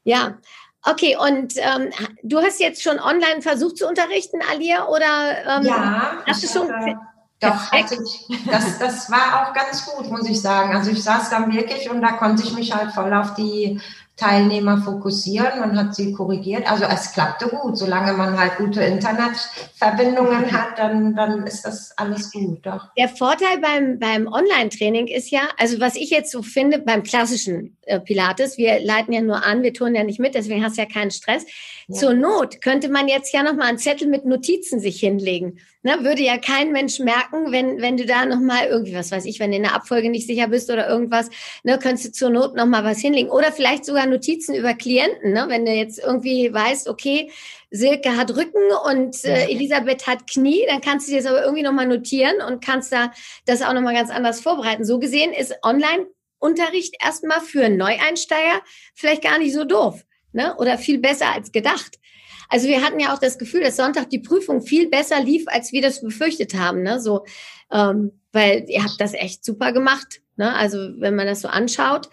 Ja, 0.03 0.39
Okay, 0.87 1.17
und 1.19 1.53
ähm, 1.57 1.89
du 2.21 2.39
hast 2.39 2.59
jetzt 2.59 2.83
schon 2.83 2.99
online 2.99 3.41
versucht 3.41 3.77
zu 3.77 3.87
unterrichten, 3.87 4.39
Alia, 4.51 4.87
oder 4.87 5.57
ähm, 5.57 5.63
ja, 5.63 6.17
hast 6.27 6.43
du 6.43 6.47
schon? 6.47 6.71
Hatte, 6.71 6.99
doch, 7.39 7.71
hatte 7.71 7.97
ich, 8.03 8.45
das, 8.45 8.77
das 8.77 9.11
war 9.11 9.41
auch 9.47 9.53
ganz 9.53 9.85
gut, 9.85 10.09
muss 10.11 10.29
ich 10.29 10.39
sagen. 10.39 10.75
Also 10.75 10.91
ich 10.91 11.03
saß 11.03 11.29
dann 11.31 11.51
wirklich 11.51 11.89
und 11.89 12.01
da 12.01 12.13
konnte 12.13 12.43
ich 12.43 12.53
mich 12.53 12.73
halt 12.73 12.91
voll 12.91 13.13
auf 13.13 13.33
die 13.33 13.81
Teilnehmer 14.17 14.81
fokussieren. 14.81 15.59
Man 15.59 15.77
hat 15.77 15.95
sie 15.95 16.13
korrigiert. 16.13 16.69
Also 16.69 16.85
es 16.85 17.11
klappte 17.11 17.47
gut. 17.47 17.77
Solange 17.77 18.13
man 18.13 18.37
halt 18.37 18.57
gute 18.57 18.81
Internetverbindungen 18.81 20.51
hat, 20.51 20.79
dann, 20.79 21.15
dann 21.15 21.45
ist 21.45 21.65
das 21.65 21.91
alles 21.97 22.31
gut. 22.31 22.65
Doch. 22.65 22.87
Der 22.97 23.09
Vorteil 23.09 23.59
beim, 23.59 23.99
beim 23.99 24.27
Online-Training 24.27 25.07
ist 25.07 25.31
ja, 25.31 25.41
also 25.57 25.79
was 25.81 25.95
ich 25.95 26.11
jetzt 26.11 26.31
so 26.31 26.41
finde 26.41 26.79
beim 26.79 27.03
klassischen 27.03 27.77
äh, 27.81 27.99
Pilates, 27.99 28.57
wir 28.57 28.79
leiten 28.79 29.13
ja 29.13 29.21
nur 29.21 29.45
an, 29.45 29.63
wir 29.63 29.73
tun 29.73 29.95
ja 29.95 30.03
nicht 30.03 30.19
mit, 30.19 30.33
deswegen 30.33 30.63
hast 30.63 30.77
du 30.77 30.81
ja 30.81 30.87
keinen 30.87 31.11
Stress. 31.11 31.45
Ja. 31.87 31.95
Zur 31.95 32.13
Not 32.13 32.61
könnte 32.61 32.89
man 32.89 33.07
jetzt 33.09 33.33
ja 33.33 33.43
nochmal 33.43 33.67
einen 33.67 33.77
Zettel 33.77 34.07
mit 34.07 34.25
Notizen 34.25 34.79
sich 34.79 34.99
hinlegen. 34.99 35.59
Ne, 35.85 36.03
würde 36.03 36.23
ja 36.23 36.39
kein 36.39 36.71
Mensch 36.71 36.97
merken, 36.97 37.51
wenn, 37.51 37.79
wenn 37.79 37.95
du 37.95 38.07
da 38.07 38.25
nochmal 38.25 38.65
irgendwie, 38.65 38.95
was 38.95 39.11
weiß 39.11 39.23
ich, 39.25 39.39
wenn 39.39 39.51
du 39.51 39.57
in 39.57 39.61
der 39.61 39.75
Abfolge 39.75 40.09
nicht 40.09 40.25
sicher 40.25 40.47
bist 40.47 40.71
oder 40.71 40.89
irgendwas, 40.89 41.29
ne, 41.61 41.77
könntest 41.77 42.07
du 42.07 42.11
zur 42.11 42.31
Not 42.31 42.55
nochmal 42.55 42.83
was 42.83 42.97
hinlegen. 43.01 43.29
Oder 43.29 43.51
vielleicht 43.51 43.85
sogar 43.85 44.07
Notizen 44.07 44.55
über 44.55 44.73
Klienten, 44.73 45.33
ne, 45.33 45.45
wenn 45.47 45.63
du 45.63 45.71
jetzt 45.71 45.99
irgendwie 45.99 46.51
weißt, 46.51 46.89
okay, 46.89 47.29
Silke 47.69 48.17
hat 48.17 48.35
Rücken 48.35 48.71
und 48.89 49.23
äh, 49.25 49.45
Elisabeth 49.45 50.07
hat 50.07 50.25
Knie, 50.27 50.65
dann 50.67 50.81
kannst 50.81 51.07
du 51.07 51.11
dir 51.11 51.21
das 51.21 51.27
aber 51.27 51.43
irgendwie 51.43 51.61
nochmal 51.61 51.85
notieren 51.85 52.41
und 52.41 52.65
kannst 52.65 52.91
da 52.91 53.11
das 53.45 53.61
auch 53.61 53.73
nochmal 53.73 53.93
ganz 53.93 54.09
anders 54.09 54.41
vorbereiten. 54.41 54.85
So 54.85 54.97
gesehen 54.97 55.33
ist 55.33 55.53
Online-Unterricht 55.61 56.95
erstmal 56.99 57.41
für 57.41 57.69
Neueinsteiger 57.69 58.63
vielleicht 58.95 59.21
gar 59.21 59.37
nicht 59.37 59.53
so 59.53 59.65
doof 59.65 60.03
ne? 60.31 60.55
oder 60.57 60.79
viel 60.79 60.97
besser 60.97 61.31
als 61.31 61.51
gedacht. 61.51 61.99
Also 62.49 62.67
wir 62.67 62.81
hatten 62.81 62.99
ja 62.99 63.13
auch 63.13 63.19
das 63.19 63.37
Gefühl, 63.37 63.61
dass 63.61 63.77
Sonntag 63.77 64.09
die 64.09 64.19
Prüfung 64.19 64.61
viel 64.61 64.89
besser 64.89 65.21
lief, 65.21 65.45
als 65.47 65.71
wir 65.71 65.81
das 65.81 66.01
befürchtet 66.01 66.55
haben. 66.55 66.83
Ne? 66.83 66.99
So, 66.99 67.25
ähm, 67.71 68.11
weil 68.31 68.65
ihr 68.67 68.83
habt 68.83 68.99
das 68.99 69.13
echt 69.13 69.43
super 69.45 69.71
gemacht. 69.71 70.21
Ne? 70.37 70.53
Also 70.53 70.77
wenn 70.99 71.15
man 71.15 71.27
das 71.27 71.41
so 71.41 71.47
anschaut. 71.47 72.09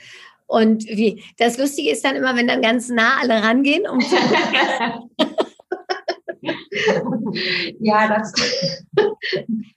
Und 0.46 0.84
wie 0.84 1.24
das 1.38 1.56
Lustige 1.56 1.90
ist 1.90 2.04
dann 2.04 2.16
immer, 2.16 2.36
wenn 2.36 2.46
dann 2.46 2.60
ganz 2.60 2.88
nah 2.88 3.18
alle 3.20 3.42
rangehen, 3.42 3.88
um 3.88 4.00
zu 4.00 4.16
ja, 7.80 8.08
das. 8.08 8.32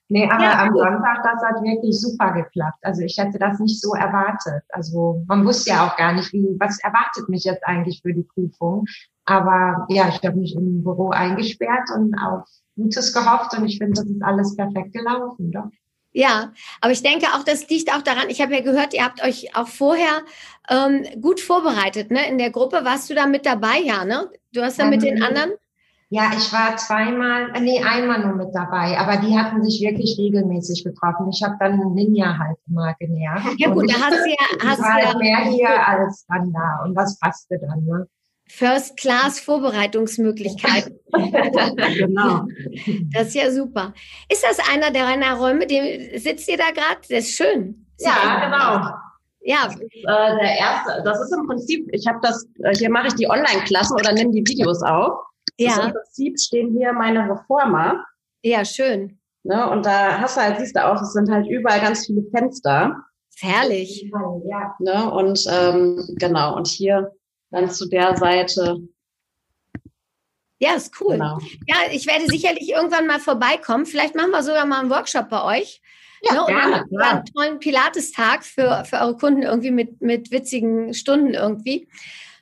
nee, 0.08 0.30
aber 0.30 0.44
ja, 0.44 0.64
am 0.64 0.74
Sonntag, 0.74 1.24
das 1.24 1.44
hat 1.44 1.62
wirklich 1.62 2.00
super 2.00 2.32
geklappt. 2.32 2.80
Also 2.84 3.02
ich 3.02 3.18
hätte 3.18 3.38
das 3.38 3.60
nicht 3.60 3.82
so 3.82 3.94
erwartet. 3.94 4.64
Also 4.70 5.24
man 5.28 5.46
wusste 5.46 5.72
ja 5.72 5.88
auch 5.88 5.98
gar 5.98 6.14
nicht, 6.14 6.32
wie, 6.32 6.56
was 6.60 6.80
erwartet 6.80 7.28
mich 7.28 7.44
jetzt 7.44 7.66
eigentlich 7.66 8.02
für 8.02 8.14
die 8.14 8.24
Prüfung. 8.24 8.86
Aber 9.26 9.86
ja, 9.90 10.08
ich 10.08 10.24
habe 10.24 10.38
mich 10.38 10.56
im 10.56 10.84
Büro 10.84 11.10
eingesperrt 11.10 11.90
und 11.96 12.16
auf 12.16 12.48
Gutes 12.76 13.14
gehofft 13.14 13.58
und 13.58 13.66
ich 13.66 13.78
finde, 13.78 14.02
das 14.02 14.06
ist 14.06 14.24
alles 14.24 14.56
perfekt 14.56 14.94
gelaufen, 14.94 15.52
doch. 15.52 15.70
Ja, 16.12 16.54
aber 16.80 16.94
ich 16.94 17.04
denke 17.04 17.26
auch, 17.34 17.44
das 17.44 17.68
liegt 17.70 17.94
auch 17.94 18.02
daran, 18.02 18.30
ich 18.30 18.40
habe 18.40 18.54
ja 18.54 18.62
gehört, 18.62 18.94
ihr 18.94 19.04
habt 19.04 19.22
euch 19.22 19.54
auch 19.54 19.68
vorher 19.68 20.22
ähm, 20.70 21.06
gut 21.20 21.42
vorbereitet, 21.42 22.10
ne? 22.10 22.26
In 22.30 22.38
der 22.38 22.52
Gruppe 22.52 22.86
warst 22.86 23.10
du 23.10 23.16
da 23.16 23.28
mit 23.28 23.46
dabei, 23.46 23.80
ja, 23.84 24.06
ne? 24.06 24.30
Du 24.54 24.62
hast 24.62 24.80
da 24.80 24.86
mit 24.86 25.04
den 25.04 25.18
Ähm, 25.18 25.24
anderen? 25.24 25.52
Ja, 26.16 26.32
ich 26.34 26.54
war 26.54 26.78
zweimal, 26.78 27.52
äh, 27.54 27.60
nee, 27.60 27.84
einmal 27.84 28.26
nur 28.26 28.36
mit 28.36 28.56
dabei, 28.56 28.98
aber 28.98 29.18
die 29.18 29.38
hatten 29.38 29.62
sich 29.62 29.82
wirklich 29.82 30.18
regelmäßig 30.18 30.86
getroffen. 30.86 31.30
Ich 31.30 31.44
habe 31.44 31.58
dann 31.60 31.94
Ninja 31.94 32.38
halt 32.38 32.58
immer 32.70 32.94
genervt. 32.98 33.60
Ja 33.60 33.70
gut, 33.70 33.92
da 33.92 33.96
hast 33.96 34.24
du 34.24 34.30
ja, 34.30 34.36
hast 34.66 34.80
war 34.80 34.94
halt 34.94 35.18
mehr 35.18 35.40
ja 35.40 35.50
hier 35.50 35.88
als 35.90 36.26
dann 36.30 36.54
da 36.54 36.86
und 36.86 36.96
das 36.96 37.20
passte 37.20 37.60
dann, 37.60 37.84
ne? 37.84 38.08
First 38.48 38.96
Class 38.96 39.42
Vorbereitungsmöglichkeiten. 39.42 40.98
genau. 41.98 42.46
Das 43.12 43.28
ist 43.28 43.36
ja 43.36 43.52
super. 43.52 43.94
Ist 44.32 44.46
das 44.50 44.60
einer 44.74 44.92
deiner 44.92 45.34
Räume, 45.34 45.68
dem 45.68 46.18
sitzt 46.18 46.48
ihr 46.48 46.58
da 46.58 46.72
gerade? 46.72 47.02
Das 47.10 47.26
ist 47.26 47.36
schön. 47.36 47.86
Echt 47.98 48.08
Ja, 48.08 48.46
genau. 48.46 48.90
Ja, 49.42 49.68
Äh, 49.68 50.38
der 50.40 50.58
erste, 50.60 51.04
das 51.04 51.20
ist 51.20 51.34
im 51.34 51.46
Prinzip, 51.46 51.90
ich 51.92 52.08
habe 52.08 52.20
das, 52.22 52.48
äh, 52.64 52.74
hier 52.74 52.90
mache 52.90 53.08
ich 53.08 53.16
die 53.16 53.30
Online-Klassen 53.30 53.96
oder 53.96 54.14
nehme 54.14 54.32
die 54.32 54.48
Videos 54.48 54.82
auf. 54.82 55.26
Ja, 55.58 55.88
Im 55.88 55.94
Prinzip 55.94 56.40
stehen 56.40 56.76
hier 56.78 56.94
meine 56.94 57.30
Reformer. 57.30 58.06
ja, 58.44 58.66
schön. 58.66 59.20
Ne? 59.44 59.70
Und 59.70 59.86
da 59.86 60.20
hast 60.20 60.38
du 60.38 60.42
halt, 60.42 60.60
siehst 60.60 60.76
du 60.76 60.84
auch, 60.84 61.00
es 61.00 61.14
sind 61.14 61.30
halt 61.30 61.48
überall 61.48 61.80
ganz 61.80 62.08
viele 62.08 62.24
Fenster. 62.36 62.96
Herrlich. 63.38 64.10
Ja. 64.46 64.76
Ne? 64.80 65.12
Und 65.12 65.46
ähm, 65.50 66.16
genau, 66.18 66.56
und 66.56 66.68
hier 66.68 67.12
dann 67.52 67.70
zu 67.70 67.88
der 67.88 68.18
Seite. 68.18 68.80
Ja, 70.58 70.74
ist 70.74 71.00
cool. 71.00 71.14
Genau. 71.14 71.38
Ja, 71.68 71.76
ich 71.92 72.08
werde 72.08 72.26
sicherlich 72.26 72.70
irgendwann 72.70 73.08
mal 73.08 73.20
vorbeikommen. 73.20 73.86
Vielleicht 73.86 74.16
machen 74.16 74.32
wir 74.32 74.42
sogar 74.42 74.66
mal 74.66 74.80
einen 74.80 74.90
Workshop 74.90 75.30
bei 75.30 75.60
euch. 75.60 75.82
Ja, 76.22 76.34
ne? 76.34 76.46
Gerne, 76.48 76.86
klar. 76.88 77.12
einen 77.12 77.26
tollen 77.26 77.60
Pilatestag 77.60 78.44
für, 78.44 78.84
für 78.86 78.98
eure 78.98 79.18
Kunden 79.18 79.44
irgendwie 79.44 79.72
mit, 79.72 80.02
mit 80.02 80.32
witzigen 80.32 80.94
Stunden 80.94 81.34
irgendwie. 81.34 81.88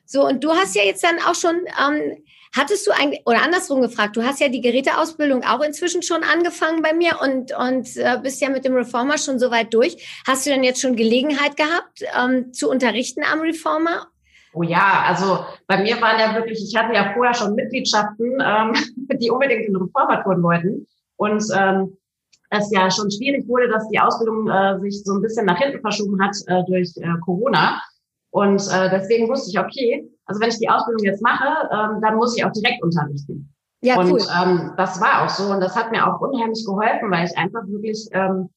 So, 0.06 0.26
und 0.26 0.44
du 0.44 0.52
hast 0.52 0.76
ja 0.76 0.84
jetzt 0.84 1.04
dann 1.04 1.18
auch 1.20 1.36
schon, 1.36 1.56
ähm, 1.82 2.24
hattest 2.56 2.88
du 2.88 2.92
eigentlich, 2.92 3.22
oder 3.26 3.44
andersrum 3.44 3.82
gefragt, 3.82 4.16
du 4.16 4.24
hast 4.24 4.40
ja 4.40 4.48
die 4.48 4.62
Geräteausbildung 4.62 5.44
auch 5.44 5.62
inzwischen 5.62 6.04
schon 6.04 6.24
angefangen 6.24 6.82
bei 6.82 6.94
mir 6.94 7.20
und, 7.22 7.56
und 7.58 7.98
äh, 7.98 8.20
bist 8.22 8.42
ja 8.42 8.50
mit 8.50 8.66
dem 8.66 8.76
Reformer 8.76 9.18
schon 9.18 9.40
so 9.40 9.52
weit 9.52 9.74
durch. 9.74 10.22
Hast 10.26 10.46
du 10.46 10.52
denn 10.52 10.64
jetzt 10.64 10.82
schon 10.82 10.96
Gelegenheit 10.96 11.58
gehabt, 11.58 12.04
ähm, 12.18 12.54
zu 12.54 12.70
unterrichten 12.70 13.24
am 13.24 13.42
Reformer? 13.42 14.08
Oh 14.54 14.62
ja, 14.62 15.04
also 15.08 15.46
bei 15.66 15.82
mir 15.82 16.00
waren 16.00 16.20
ja 16.20 16.36
wirklich, 16.36 16.64
ich 16.64 16.76
hatte 16.80 16.94
ja 16.94 17.12
vorher 17.14 17.34
schon 17.34 17.56
Mitgliedschaften, 17.56 18.38
ähm, 18.40 18.74
die 19.20 19.32
unbedingt 19.32 19.68
in 19.68 19.76
Reformer 19.76 20.24
tun 20.24 20.44
wollten. 20.44 20.88
Und 21.18 21.44
ähm, 21.56 21.98
es 22.52 22.72
ja 22.72 22.92
schon 22.92 23.10
schwierig 23.10 23.48
wurde, 23.48 23.68
dass 23.68 23.88
die 23.90 24.00
Ausbildung 24.00 24.48
äh, 24.48 24.80
sich 24.80 25.04
so 25.04 25.16
ein 25.16 25.22
bisschen 25.22 25.46
nach 25.46 25.58
hinten 25.58 25.82
verschoben 25.82 26.22
hat 26.24 26.36
äh, 26.48 26.64
durch 26.68 26.94
äh, 26.98 27.08
Corona. 27.26 27.82
Und 28.30 28.62
äh, 28.72 28.90
deswegen 28.92 29.28
wusste 29.28 29.50
ich, 29.50 29.60
okay, 29.60 30.08
also 30.26 30.40
wenn 30.42 30.50
ich 30.50 30.58
die 30.60 30.70
Ausbildung 30.70 31.04
jetzt 31.06 31.22
mache, 31.22 31.46
ähm, 31.72 32.02
dann 32.02 32.16
muss 32.16 32.36
ich 32.38 32.44
auch 32.46 32.52
direkt 32.52 32.82
unterrichten. 32.84 33.50
Ja, 33.82 34.00
und 34.00 34.12
cool. 34.12 34.22
ähm, 34.42 34.72
das 34.78 35.02
war 35.02 35.24
auch 35.24 35.30
so 35.30 35.52
und 35.52 35.60
das 35.60 35.76
hat 35.76 35.92
mir 35.92 36.08
auch 36.08 36.22
unheimlich 36.22 36.66
geholfen, 36.66 37.12
weil 37.12 37.26
ich 37.26 37.38
einfach 37.38 37.62
wirklich 37.68 38.08
ähm, 38.14 38.50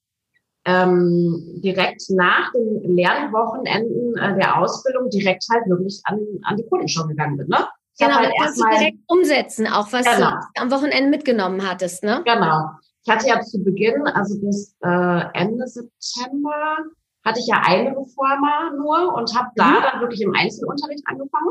ähm, 0.64 1.61
direkt 1.62 2.02
nach 2.11 2.52
den 2.52 2.96
Lernwochenenden 2.96 4.16
äh, 4.16 4.35
der 4.37 4.59
Ausbildung 4.59 5.09
direkt 5.11 5.44
halt 5.52 5.66
wirklich 5.68 6.00
an, 6.05 6.20
an 6.44 6.57
die 6.57 6.66
Kunden 6.68 6.88
schon 6.88 7.09
gegangen 7.09 7.37
bin. 7.37 7.48
Ne? 7.48 7.66
Ich 7.98 8.05
Genau, 8.05 8.18
halt 8.18 8.33
das 8.38 8.46
erstmal- 8.48 8.79
direkt 8.79 8.98
umsetzen, 9.09 9.66
auch 9.66 9.92
was 9.92 10.05
Genau. 10.05 10.31
du 10.31 10.62
am 10.62 10.70
Wochenende 10.70 11.11
mitgenommen 11.11 11.68
hattest, 11.68 12.02
ne? 12.05 12.22
Genau. 12.24 12.70
Ich 13.05 13.12
hatte 13.12 13.29
ja 13.29 13.40
zu 13.40 13.62
Beginn, 13.62 14.02
also 14.09 14.38
bis 14.40 14.74
äh, 14.85 15.22
Ende 15.35 15.66
September, 15.68 16.79
hatte 17.27 17.41
ich 17.41 17.47
ja 17.49 17.61
eine 17.62 17.91
Reformer 17.91 18.71
nur 18.77 19.15
und 19.15 19.37
habe 19.37 19.49
da 19.57 19.81
dann 19.83 20.01
wirklich 20.01 20.23
im 20.23 20.33
Einzelunterricht 20.35 21.03
angefangen. 21.07 21.51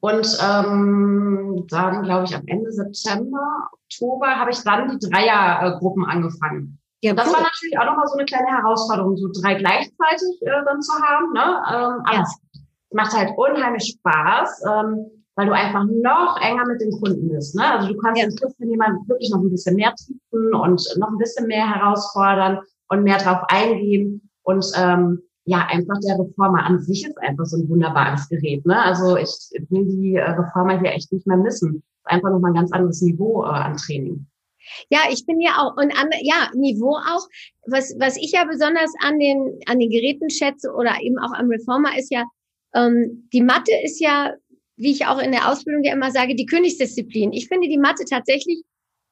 Und 0.00 0.26
ähm, 0.42 1.66
dann, 1.68 2.02
glaube 2.02 2.24
ich, 2.24 2.34
am 2.34 2.42
Ende 2.46 2.70
September, 2.72 3.68
Oktober 3.72 4.26
habe 4.28 4.50
ich 4.50 4.62
dann 4.62 4.98
die 4.98 5.08
Dreiergruppen 5.10 6.04
angefangen. 6.04 6.78
Ja, 7.02 7.12
das 7.12 7.26
cool. 7.28 7.34
war 7.34 7.42
natürlich 7.42 7.78
auch 7.78 7.84
nochmal 7.86 8.06
so 8.06 8.14
eine 8.14 8.24
kleine 8.24 8.48
Herausforderung, 8.48 9.16
so 9.16 9.28
drei 9.40 9.54
gleichzeitig 9.54 10.40
äh, 10.42 10.64
dann 10.64 10.80
zu 10.80 10.92
haben. 11.02 11.32
Ne? 11.32 11.42
Ähm, 11.42 12.02
aber 12.04 12.14
Ja. 12.14 12.22
es 12.22 12.40
macht 12.92 13.12
halt 13.12 13.30
unheimlich 13.36 13.96
Spaß, 13.98 14.62
ähm, 14.66 15.06
weil 15.34 15.46
du 15.46 15.52
einfach 15.52 15.84
noch 15.84 16.40
enger 16.40 16.66
mit 16.66 16.80
dem 16.80 16.92
Kunden 16.92 17.28
bist. 17.28 17.54
Ne? 17.54 17.70
Also 17.70 17.88
du 17.92 17.98
kannst 17.98 18.22
Ja. 18.22 18.28
den 18.28 18.38
Kunden 18.38 19.08
wirklich 19.08 19.30
noch 19.30 19.40
ein 19.40 19.50
bisschen 19.50 19.76
mehr 19.76 19.94
triefen 19.94 20.54
und 20.54 20.96
noch 20.98 21.08
ein 21.08 21.18
bisschen 21.18 21.46
mehr 21.46 21.68
herausfordern 21.68 22.60
und 22.88 23.02
mehr 23.02 23.18
drauf 23.18 23.40
eingehen. 23.48 24.25
Und 24.46 24.64
ähm, 24.76 25.22
ja, 25.44 25.66
einfach 25.68 25.98
der 26.06 26.18
Reformer 26.18 26.64
an 26.64 26.80
sich 26.80 27.04
ist 27.06 27.18
einfach 27.18 27.46
so 27.46 27.56
ein 27.56 27.68
wunderbares 27.68 28.28
Gerät. 28.28 28.64
Ne? 28.64 28.80
Also 28.80 29.16
ich 29.16 29.28
will 29.70 29.86
die 29.86 30.14
äh, 30.14 30.30
Reformer 30.30 30.78
hier 30.80 30.92
echt 30.92 31.12
nicht 31.12 31.26
mehr 31.26 31.36
missen. 31.36 31.82
Einfach 32.04 32.30
nochmal 32.30 32.52
ein 32.52 32.56
ganz 32.56 32.72
anderes 32.72 33.02
Niveau 33.02 33.42
äh, 33.42 33.48
an 33.48 33.76
Training. 33.76 34.26
Ja, 34.88 35.00
ich 35.10 35.26
bin 35.26 35.40
ja 35.40 35.58
auch, 35.58 35.76
und 35.76 35.92
an, 35.98 36.10
ja, 36.22 36.50
Niveau 36.54 36.94
auch. 36.96 37.26
Was, 37.66 37.94
was 37.98 38.16
ich 38.16 38.32
ja 38.32 38.44
besonders 38.44 38.92
an 39.00 39.18
den, 39.18 39.58
an 39.66 39.80
den 39.80 39.90
Geräten 39.90 40.30
schätze 40.30 40.72
oder 40.72 40.94
eben 41.00 41.18
auch 41.18 41.32
am 41.32 41.48
Reformer 41.48 41.98
ist 41.98 42.12
ja, 42.12 42.24
ähm, 42.74 43.28
die 43.32 43.42
Mathe 43.42 43.72
ist 43.84 44.00
ja, 44.00 44.32
wie 44.76 44.92
ich 44.92 45.06
auch 45.06 45.18
in 45.18 45.32
der 45.32 45.50
Ausbildung 45.50 45.82
ja 45.82 45.92
immer 45.92 46.12
sage, 46.12 46.36
die 46.36 46.46
Königsdisziplin. 46.46 47.32
Ich 47.32 47.48
finde 47.48 47.68
die 47.68 47.78
Mathe 47.78 48.04
tatsächlich 48.08 48.62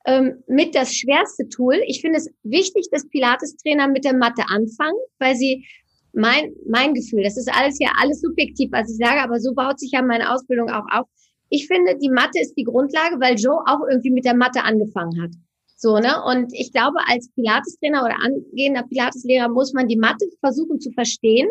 ähm, 0.06 0.42
mit 0.46 0.74
das 0.74 0.94
schwerste 0.94 1.48
Tool. 1.48 1.80
Ich 1.86 2.00
finde 2.00 2.18
es 2.18 2.30
wichtig, 2.42 2.88
dass 2.90 3.08
Pilates-Trainer 3.08 3.88
mit 3.88 4.04
der 4.04 4.14
Mathe 4.14 4.44
anfangen, 4.48 4.98
weil 5.18 5.36
sie 5.36 5.66
mein, 6.12 6.52
mein 6.68 6.94
Gefühl, 6.94 7.24
das 7.24 7.36
ist 7.36 7.50
alles 7.52 7.78
ja 7.80 7.90
alles 8.00 8.20
subjektiv, 8.20 8.70
was 8.72 8.90
ich 8.90 8.96
sage, 8.96 9.20
aber 9.20 9.40
so 9.40 9.52
baut 9.54 9.80
sich 9.80 9.92
ja 9.92 10.02
meine 10.02 10.32
Ausbildung 10.32 10.70
auch 10.70 10.86
auf. 10.90 11.06
Ich 11.48 11.66
finde, 11.66 11.96
die 11.98 12.08
Mathe 12.08 12.40
ist 12.40 12.54
die 12.54 12.64
Grundlage, 12.64 13.20
weil 13.20 13.36
Joe 13.36 13.62
auch 13.66 13.80
irgendwie 13.88 14.10
mit 14.10 14.24
der 14.24 14.34
Mathe 14.34 14.62
angefangen 14.62 15.20
hat. 15.22 15.30
So, 15.76 15.98
ne? 15.98 16.22
Und 16.24 16.52
ich 16.54 16.72
glaube, 16.72 16.98
als 17.06 17.30
Pilates-Trainer 17.34 18.04
oder 18.04 18.16
angehender 18.22 18.84
Pilates-Lehrer 18.84 19.48
muss 19.48 19.72
man 19.72 19.88
die 19.88 19.96
Mathe 19.96 20.26
versuchen 20.40 20.80
zu 20.80 20.90
verstehen. 20.92 21.48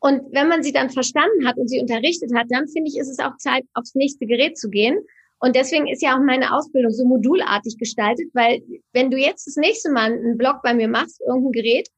Und 0.00 0.22
wenn 0.32 0.48
man 0.48 0.62
sie 0.62 0.72
dann 0.72 0.90
verstanden 0.90 1.46
hat 1.46 1.56
und 1.56 1.68
sie 1.68 1.80
unterrichtet 1.80 2.34
hat, 2.34 2.46
dann 2.50 2.68
finde 2.68 2.90
ich, 2.90 2.98
ist 2.98 3.08
es 3.08 3.18
auch 3.18 3.36
Zeit, 3.38 3.64
aufs 3.74 3.94
nächste 3.94 4.26
Gerät 4.26 4.58
zu 4.58 4.68
gehen. 4.68 4.98
Und 5.38 5.54
deswegen 5.54 5.86
ist 5.86 6.02
ja 6.02 6.16
auch 6.16 6.22
meine 6.24 6.54
Ausbildung 6.54 6.92
so 6.92 7.04
modulartig 7.04 7.76
gestaltet, 7.78 8.28
weil 8.32 8.62
wenn 8.92 9.10
du 9.10 9.18
jetzt 9.18 9.46
das 9.46 9.56
nächste 9.56 9.90
Mal 9.90 10.12
einen 10.12 10.38
Blog 10.38 10.56
bei 10.62 10.72
mir 10.74 10.88
machst, 10.88 11.20
irgendein 11.26 11.52
Gerät, 11.52 11.88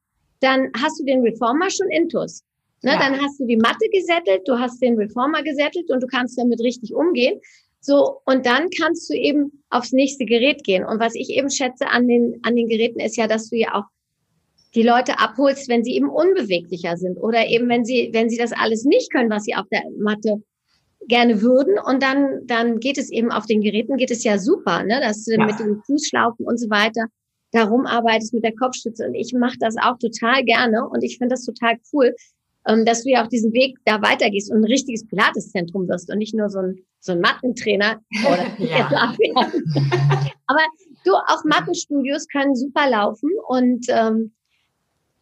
dann 0.41 0.69
hast 0.77 0.99
du 0.99 1.05
den 1.05 1.21
Reformer 1.21 1.69
schon 1.69 1.89
intus. 1.89 2.43
Ne, 2.81 2.91
Ja. 2.91 2.99
Dann 2.99 3.21
hast 3.21 3.39
du 3.39 3.45
die 3.45 3.57
Matte 3.57 3.87
gesättelt, 3.91 4.41
du 4.45 4.57
hast 4.57 4.81
den 4.81 4.97
Reformer 4.97 5.43
gesättelt 5.43 5.89
und 5.89 6.01
du 6.01 6.07
kannst 6.07 6.37
damit 6.37 6.59
richtig 6.61 6.93
umgehen. 6.93 7.39
So, 7.81 8.19
und 8.25 8.45
dann 8.45 8.69
kannst 8.81 9.09
du 9.09 9.13
eben 9.13 9.63
aufs 9.69 9.93
nächste 9.93 10.25
Gerät 10.25 10.63
gehen. 10.63 10.85
Und 10.85 10.99
was 10.99 11.15
ich 11.15 11.29
eben 11.29 11.49
schätze 11.49 11.87
an 11.87 12.07
den, 12.07 12.39
an 12.43 12.55
den 12.55 12.67
Geräten 12.67 12.99
ist 12.99 13.15
ja, 13.15 13.27
dass 13.27 13.49
du 13.49 13.55
ja 13.55 13.75
auch 13.75 13.85
die 14.75 14.83
Leute 14.83 15.17
abholst, 15.17 15.69
wenn 15.69 15.83
sie 15.83 15.95
eben 15.95 16.09
unbeweglicher 16.09 16.97
sind 16.97 17.17
oder 17.17 17.47
eben 17.47 17.69
wenn 17.69 17.85
sie, 17.85 18.09
wenn 18.13 18.29
sie 18.29 18.37
das 18.37 18.51
alles 18.51 18.83
nicht 18.83 19.11
können, 19.11 19.29
was 19.29 19.43
sie 19.43 19.55
auf 19.55 19.65
der 19.71 19.83
Matte 19.97 20.43
gerne 21.07 21.41
würden. 21.41 21.77
Und 21.79 22.03
dann, 22.03 22.45
dann 22.45 22.79
geht 22.79 22.97
es 22.97 23.09
eben 23.11 23.31
auf 23.31 23.45
den 23.45 23.61
Geräten, 23.61 23.97
geht 23.97 24.11
es 24.11 24.23
ja 24.23 24.37
super, 24.37 24.83
ne, 24.83 24.99
dass 25.01 25.25
du 25.25 25.33
Ja. 25.33 25.45
mit 25.45 25.59
den 25.59 25.81
Fußschlaufen 25.85 26.45
und 26.45 26.57
so 26.59 26.69
weiter 26.69 27.05
darum 27.51 27.85
arbeitest 27.85 28.33
mit 28.33 28.43
der 28.43 28.55
Kopfstütze. 28.55 29.07
Und 29.07 29.15
ich 29.15 29.33
mache 29.33 29.57
das 29.59 29.75
auch 29.77 29.97
total 29.97 30.43
gerne 30.43 30.87
und 30.87 31.03
ich 31.03 31.17
finde 31.17 31.33
das 31.33 31.45
total 31.45 31.77
cool, 31.93 32.15
ähm, 32.67 32.85
dass 32.85 33.03
du 33.03 33.09
ja 33.09 33.23
auch 33.23 33.27
diesen 33.29 33.53
Weg 33.53 33.77
da 33.85 34.01
weitergehst 34.01 34.51
und 34.51 34.57
ein 34.57 34.65
richtiges 34.65 35.07
Pilateszentrum 35.07 35.87
wirst 35.87 36.11
und 36.11 36.19
nicht 36.19 36.35
nur 36.35 36.49
so 36.49 36.59
ein, 36.59 36.79
so 36.99 37.13
ein 37.13 37.21
Mattentrainer. 37.21 38.01
Oder 38.27 38.45
Ja. 38.59 38.87
Aber 40.47 40.59
du, 41.05 41.13
auch 41.13 41.43
Mattenstudios 41.43 42.27
können 42.27 42.55
super 42.55 42.89
laufen 42.89 43.31
und 43.47 43.85
ähm, 43.89 44.33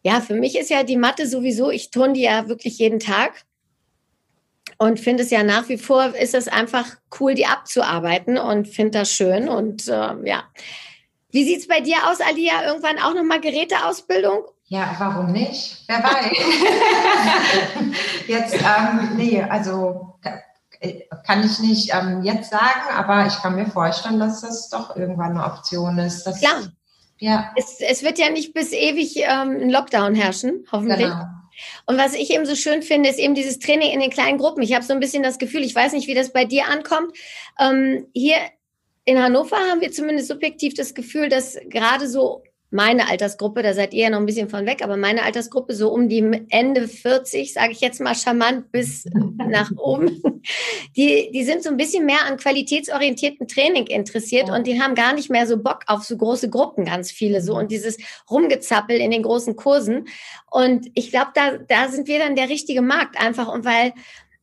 ja, 0.04 0.20
für 0.20 0.34
mich 0.34 0.58
ist 0.58 0.70
ja 0.70 0.84
die 0.84 0.96
Mathe 0.96 1.26
sowieso, 1.26 1.70
ich 1.70 1.90
turne 1.90 2.12
die 2.12 2.22
ja 2.22 2.48
wirklich 2.48 2.78
jeden 2.78 3.00
Tag 3.00 3.44
und 4.78 5.00
finde 5.00 5.24
es 5.24 5.30
ja 5.30 5.42
nach 5.42 5.68
wie 5.68 5.78
vor, 5.78 6.14
ist 6.14 6.34
es 6.34 6.48
einfach 6.48 6.86
cool, 7.20 7.34
die 7.34 7.46
abzuarbeiten 7.46 8.38
und 8.38 8.68
finde 8.68 9.00
das 9.00 9.12
schön 9.12 9.48
und 9.48 9.88
ähm, 9.88 10.24
ja. 10.24 10.44
Wie 11.30 11.44
sieht's 11.44 11.68
bei 11.68 11.80
dir 11.80 11.96
aus, 12.08 12.20
Alia? 12.20 12.64
Irgendwann 12.64 12.98
auch 12.98 13.12
nochmal 13.12 13.40
Geräteausbildung? 13.40 14.44
Ja, 14.64 14.94
warum 14.98 15.32
nicht? 15.32 15.84
Wer 15.86 16.02
weiß. 16.02 16.32
jetzt, 18.28 18.54
ähm, 18.54 19.16
nee, 19.16 19.42
also 19.42 20.14
äh, 20.80 21.02
kann 21.26 21.44
ich 21.44 21.58
nicht 21.58 21.92
ähm, 21.92 22.22
jetzt 22.22 22.50
sagen, 22.50 22.88
aber 22.94 23.26
ich 23.26 23.36
kann 23.36 23.56
mir 23.56 23.66
vorstellen, 23.66 24.20
dass 24.20 24.40
das 24.40 24.70
doch 24.70 24.96
irgendwann 24.96 25.32
eine 25.32 25.44
Option 25.44 25.98
ist. 25.98 26.24
Dass, 26.24 26.40
Klar. 26.40 26.62
Ja, 27.18 27.52
Es, 27.56 27.80
es 27.80 28.02
wird 28.02 28.18
ja 28.18 28.30
nicht 28.30 28.54
bis 28.54 28.72
ewig 28.72 29.16
ähm, 29.16 29.58
ein 29.60 29.70
Lockdown 29.70 30.14
herrschen, 30.14 30.64
hoffentlich. 30.70 31.08
genau. 31.08 31.24
Und 31.86 31.98
was 31.98 32.14
ich 32.14 32.30
eben 32.30 32.46
so 32.46 32.54
schön 32.54 32.82
finde, 32.82 33.08
ist 33.08 33.18
eben 33.18 33.34
dieses 33.34 33.58
Training 33.58 33.90
in 33.92 34.00
den 34.00 34.10
kleinen 34.10 34.38
Gruppen. 34.38 34.62
Ich 34.62 34.74
habe 34.74 34.84
so 34.84 34.92
ein 34.92 35.00
bisschen 35.00 35.22
das 35.22 35.38
Gefühl, 35.38 35.62
ich 35.62 35.74
weiß 35.74 35.92
nicht, 35.92 36.06
wie 36.06 36.14
das 36.14 36.32
bei 36.32 36.44
dir 36.44 36.66
ankommt. 36.66 37.16
Ähm, 37.58 38.06
hier 38.14 38.36
in 39.04 39.22
Hannover 39.22 39.56
haben 39.56 39.80
wir 39.80 39.90
zumindest 39.90 40.28
subjektiv 40.28 40.74
das 40.74 40.94
Gefühl, 40.94 41.28
dass 41.28 41.58
gerade 41.68 42.08
so 42.08 42.42
meine 42.70 43.08
Altersgruppe, 43.08 43.62
da 43.62 43.72
seid 43.72 43.94
ihr 43.94 44.04
ja 44.04 44.10
noch 44.10 44.18
ein 44.18 44.26
bisschen 44.26 44.50
von 44.50 44.66
weg, 44.66 44.82
aber 44.82 44.98
meine 44.98 45.22
Altersgruppe 45.22 45.74
so 45.74 45.90
um 45.90 46.08
die 46.08 46.46
Ende 46.50 46.86
40, 46.86 47.54
sage 47.54 47.72
ich 47.72 47.80
jetzt 47.80 48.00
mal 48.00 48.14
charmant 48.14 48.70
bis 48.70 49.06
nach 49.36 49.70
oben, 49.76 50.42
die, 50.96 51.30
die 51.32 51.44
sind 51.44 51.62
so 51.62 51.70
ein 51.70 51.78
bisschen 51.78 52.04
mehr 52.04 52.26
an 52.26 52.36
qualitätsorientierten 52.36 53.48
Training 53.48 53.86
interessiert 53.86 54.48
ja. 54.48 54.54
und 54.54 54.66
die 54.66 54.80
haben 54.82 54.94
gar 54.94 55.14
nicht 55.14 55.30
mehr 55.30 55.46
so 55.46 55.56
Bock 55.56 55.80
auf 55.86 56.04
so 56.04 56.16
große 56.16 56.50
Gruppen, 56.50 56.84
ganz 56.84 57.10
viele 57.10 57.40
so 57.40 57.54
mhm. 57.54 57.60
und 57.60 57.72
dieses 57.72 57.96
Rumgezappel 58.30 58.96
in 58.96 59.10
den 59.10 59.22
großen 59.22 59.56
Kursen. 59.56 60.06
Und 60.50 60.90
ich 60.94 61.10
glaube, 61.10 61.30
da, 61.34 61.56
da 61.56 61.88
sind 61.88 62.06
wir 62.06 62.18
dann 62.18 62.36
der 62.36 62.50
richtige 62.50 62.82
Markt 62.82 63.18
einfach 63.18 63.48
und 63.48 63.64
weil 63.64 63.94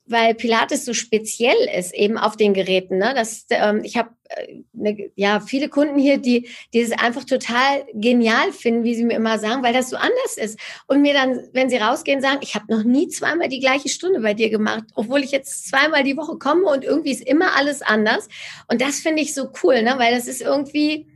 weil 0.08 0.36
Pilates 0.36 0.86
so 0.86 0.94
speziell 0.94 1.58
ist 1.76 1.94
eben 1.94 2.18
auf 2.18 2.38
den 2.38 2.54
Geräten. 2.54 2.98
Ne? 2.98 3.14
Das, 3.16 3.46
ähm, 3.50 3.82
ich 3.84 3.98
habe 3.98 4.10
äh, 4.30 4.62
ne, 4.74 5.12
ja 5.16 5.40
viele 5.40 5.68
Kunden 5.68 5.98
hier, 5.98 6.20
die, 6.20 6.48
die 6.74 6.82
es 6.82 6.92
einfach 6.92 7.24
total 7.24 7.86
genial 7.94 8.52
finden, 8.52 8.84
wie 8.84 8.94
sie 8.94 9.04
mir 9.04 9.16
immer 9.16 9.40
sagen, 9.40 9.64
weil 9.64 9.74
das 9.74 9.90
so 9.90 9.98
anders 9.98 10.38
ist. 10.38 10.60
Und 10.88 11.02
mir 11.02 11.14
dann, 11.14 11.40
wenn 11.54 11.70
sie 11.70 11.78
rausgehen, 11.78 12.22
sagen, 12.22 12.40
ich 12.42 12.54
habe 12.54 12.72
noch 12.72 12.84
nie 12.84 13.08
zweimal 13.08 13.50
die 13.50 13.60
gleiche 13.60 13.90
Stunde 13.90 14.20
bei 14.20 14.36
dir 14.36 14.50
gemacht, 14.50 14.84
obwohl 14.94 15.24
ich 15.24 15.32
jetzt 15.32 15.68
zweimal 15.68 16.04
die 16.04 16.18
Woche 16.18 16.38
komme 16.38 16.66
und 16.66 16.84
irgendwie 16.84 17.12
ist 17.12 17.28
immer 17.28 17.56
alles 17.56 17.82
anders. 17.82 18.28
Und 18.68 18.82
das 18.82 19.00
finde 19.00 19.24
ich 19.24 19.34
so 19.34 19.50
cool, 19.64 19.82
ne? 19.82 19.96
weil 19.98 20.14
das 20.14 20.28
ist 20.28 20.42
irgendwie, 20.42 21.08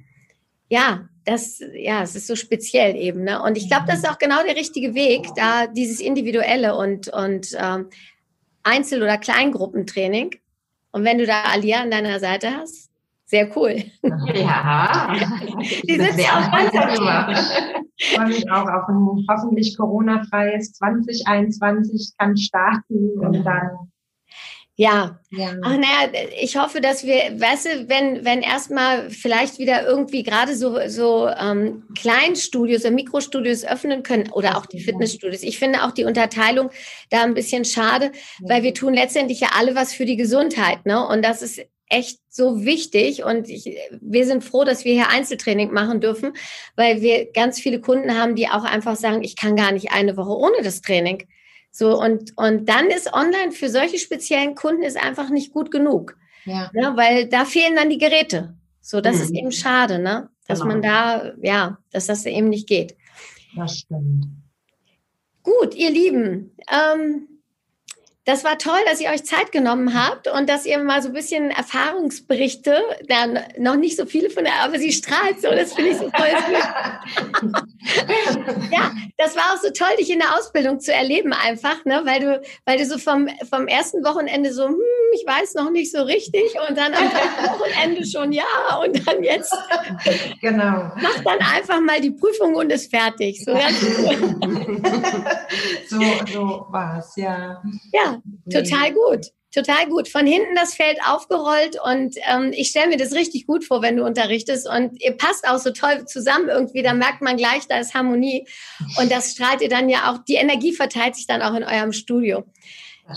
ja, 0.68 1.08
das, 1.26 1.62
ja, 1.76 2.02
es 2.02 2.16
ist 2.16 2.26
so 2.26 2.36
speziell 2.36 2.96
eben. 2.96 3.24
Ne? 3.24 3.40
Und 3.40 3.56
ich 3.56 3.68
glaube, 3.68 3.86
das 3.88 4.00
ist 4.00 4.10
auch 4.10 4.18
genau 4.18 4.44
der 4.44 4.56
richtige 4.56 4.96
Weg, 4.96 5.28
da 5.36 5.68
dieses 5.68 6.00
Individuelle 6.00 6.76
und, 6.76 7.08
und 7.10 7.56
ähm, 7.56 7.90
Einzel- 8.64 9.04
oder 9.04 9.18
Kleingruppentraining. 9.18 10.36
Und 10.92 11.04
wenn 11.04 11.18
du 11.18 11.26
da 11.26 11.44
Alia 11.44 11.82
an 11.82 11.92
deiner 11.92 12.20
Seite 12.20 12.56
hast, 12.56 12.90
sehr 13.26 13.56
cool. 13.56 13.76
Ja, 14.34 15.16
die 15.88 16.00
sitzt 16.00 16.34
auch 16.34 16.52
ganz 16.52 16.74
Ich 17.98 18.16
freue 18.16 18.28
mich 18.28 18.52
auch 18.52 18.68
auf 18.68 18.88
ein 18.88 19.26
hoffentlich 19.30 19.78
Corona-freies 19.78 20.74
2021 20.74 22.14
kann 22.18 22.36
starten 22.38 23.20
und 23.20 23.44
dann 23.44 23.92
ja. 24.80 25.20
ja. 25.32 25.58
Ach 25.62 25.76
naja, 25.76 26.10
ich 26.40 26.56
hoffe, 26.56 26.80
dass 26.80 27.06
wir, 27.06 27.38
weißt 27.38 27.66
du, 27.66 27.90
wenn, 27.90 28.24
wenn 28.24 28.42
erstmal 28.42 29.10
vielleicht 29.10 29.60
wieder 29.60 29.86
irgendwie 29.86 30.24
gerade 30.24 30.56
so, 30.56 30.80
so 30.88 31.28
ähm, 31.28 31.84
Kleinstudios 32.00 32.86
oder 32.86 32.92
Mikrostudios 32.92 33.66
öffnen 33.66 34.04
können 34.04 34.32
oder 34.32 34.58
auch 34.58 34.66
die 34.66 34.80
Fitnessstudios. 34.80 35.44
Ich 35.44 35.60
finde 35.60 35.84
auch 35.84 35.92
die 35.92 36.06
Unterteilung 36.06 36.70
da 37.10 37.24
ein 37.24 37.34
bisschen 37.34 37.66
schade, 37.66 38.14
weil 38.40 38.64
wir 38.64 38.74
tun 38.74 38.94
letztendlich 38.94 39.42
ja 39.42 39.50
alle 39.60 39.76
was 39.76 39.94
für 39.94 40.06
die 40.06 40.16
Gesundheit, 40.16 40.86
ne? 40.86 41.06
Und 41.06 41.26
das 41.26 41.42
ist 41.42 41.60
echt 41.90 42.20
so 42.30 42.64
wichtig 42.64 43.26
und 43.26 43.50
ich, 43.50 43.78
wir 44.00 44.26
sind 44.26 44.46
froh, 44.46 44.64
dass 44.64 44.86
wir 44.86 44.94
hier 44.94 45.10
Einzeltraining 45.10 45.74
machen 45.74 46.00
dürfen, 46.00 46.32
weil 46.78 47.02
wir 47.02 47.30
ganz 47.34 47.60
viele 47.60 47.82
Kunden 47.82 48.18
haben, 48.18 48.36
die 48.36 48.48
auch 48.48 48.64
einfach 48.64 48.96
sagen, 48.96 49.26
ich 49.26 49.36
kann 49.36 49.58
gar 49.58 49.74
nicht 49.74 49.92
eine 49.92 50.16
Woche 50.16 50.38
ohne 50.38 50.64
das 50.64 50.80
Training. 50.80 51.28
So, 51.72 52.00
und, 52.00 52.34
und 52.38 52.68
dann 52.68 52.88
ist 52.88 53.14
online 53.14 53.52
für 53.52 53.70
solche 53.70 53.98
speziellen 54.00 54.56
Kunden 54.56 54.84
ist 54.84 54.98
einfach 54.98 55.30
nicht 55.30 55.54
gut 55.54 55.72
genug. 55.72 56.18
Ja. 56.46 56.72
Ne, 56.74 56.94
weil 56.96 57.28
da 57.28 57.46
fehlen 57.46 57.76
dann 57.76 57.90
die 57.90 57.98
Geräte. 57.98 58.56
So, 58.82 59.02
das 59.02 59.18
mhm. 59.18 59.22
ist 59.22 59.32
eben 59.36 59.52
schade, 59.52 60.00
ne? 60.00 60.30
Dass 60.48 60.62
genau. 60.62 60.74
man 60.74 60.82
da, 60.82 61.34
ja, 61.42 61.78
dass 61.92 62.08
das 62.08 62.26
eben 62.26 62.50
nicht 62.50 62.68
geht. 62.68 62.96
Das 63.56 63.78
stimmt. 63.80 64.26
Gut, 65.44 65.76
ihr 65.76 65.92
Lieben, 65.92 66.56
ähm, 66.72 67.39
das 68.30 68.44
war 68.44 68.60
toll, 68.60 68.78
dass 68.86 69.02
ihr 69.02 69.10
euch 69.10 69.24
Zeit 69.24 69.52
genommen 69.52 70.00
habt 70.00 70.28
und 70.28 70.48
dass 70.48 70.68
ihr 70.68 70.78
mal 70.78 71.02
so 71.02 71.08
ein 71.08 71.14
bisschen 71.14 71.50
Erfahrungsberichte, 71.50 72.80
dann 73.08 73.40
noch 73.58 73.76
nicht 73.76 73.98
so 73.98 74.06
viele 74.06 74.30
von 74.30 74.44
der, 74.44 74.54
aber 74.64 74.78
sie 74.78 74.92
strahlt 74.92 75.42
so, 75.42 75.50
das 75.50 75.74
finde 75.74 75.90
ich 75.90 75.98
so 75.98 76.12
toll. 76.12 76.28
ja, 78.72 78.92
das 79.18 79.36
war 79.36 79.54
auch 79.54 79.58
so 79.60 79.72
toll, 79.72 79.96
dich 80.00 80.12
in 80.12 80.20
der 80.20 80.38
Ausbildung 80.38 80.80
zu 80.80 80.94
erleben 80.94 81.34
einfach, 81.34 81.84
ne, 81.86 82.04
weil 82.06 82.20
du, 82.20 82.40
weil 82.66 82.78
du 82.78 82.86
so 82.86 83.00
vom, 83.00 83.28
vom 83.50 83.68
ersten 83.68 84.06
Wochenende 84.06 84.54
so, 84.54 84.68
hm, 84.68 84.78
ich 85.16 85.26
weiß 85.26 85.56
noch 85.56 85.72
nicht 85.72 85.92
so 85.92 86.04
richtig 86.04 86.56
und 86.70 86.78
dann 86.78 86.94
am 86.94 87.06
Wochenende 87.50 88.06
schon 88.06 88.32
ja 88.32 88.44
und 88.84 89.08
dann 89.08 89.24
jetzt. 89.24 89.56
Genau. 90.40 90.92
Mach 91.02 91.24
dann 91.26 91.40
einfach 91.40 91.82
mal 91.82 92.00
die 92.00 92.12
Prüfung 92.12 92.54
und 92.56 92.72
ist 92.72 92.92
fertig. 92.92 93.44
So, 93.44 93.54
ganz 93.54 93.82
so, 95.88 96.00
so 96.32 96.66
war 96.70 97.00
es, 97.00 97.16
ja. 97.16 97.62
Ja, 97.92 98.22
total 98.52 98.94
gut. 98.94 99.28
Total 99.52 99.88
gut. 99.88 100.08
Von 100.08 100.28
hinten 100.28 100.56
das 100.56 100.76
Feld 100.76 101.00
aufgerollt 101.08 101.76
und 101.84 102.16
ähm, 102.32 102.52
ich 102.54 102.70
stelle 102.70 102.90
mir 102.90 102.98
das 102.98 103.14
richtig 103.14 103.48
gut 103.48 103.66
vor, 103.66 103.82
wenn 103.82 103.98
du 103.98 104.06
unterrichtest 104.06 104.70
und 104.70 105.02
ihr 105.02 105.18
passt 105.18 105.48
auch 105.48 105.58
so 105.58 105.72
toll 105.72 106.06
zusammen 106.06 106.50
irgendwie. 106.50 106.84
Da 106.84 106.94
merkt 106.94 107.22
man 107.22 107.36
gleich, 107.36 107.68
da 107.68 107.80
ist 107.80 107.96
Harmonie 107.96 108.46
und 109.00 109.12
das 109.12 109.32
strahlt 109.32 109.62
ihr 109.62 109.70
dann 109.70 109.90
ja 109.90 110.12
auch. 110.12 110.20
Die 110.28 110.36
Energie 110.36 110.74
verteilt 110.74 111.16
sich 111.16 111.26
dann 111.26 111.42
auch 111.42 111.56
in 111.56 111.64
eurem 111.64 111.94
Studio. 111.94 112.44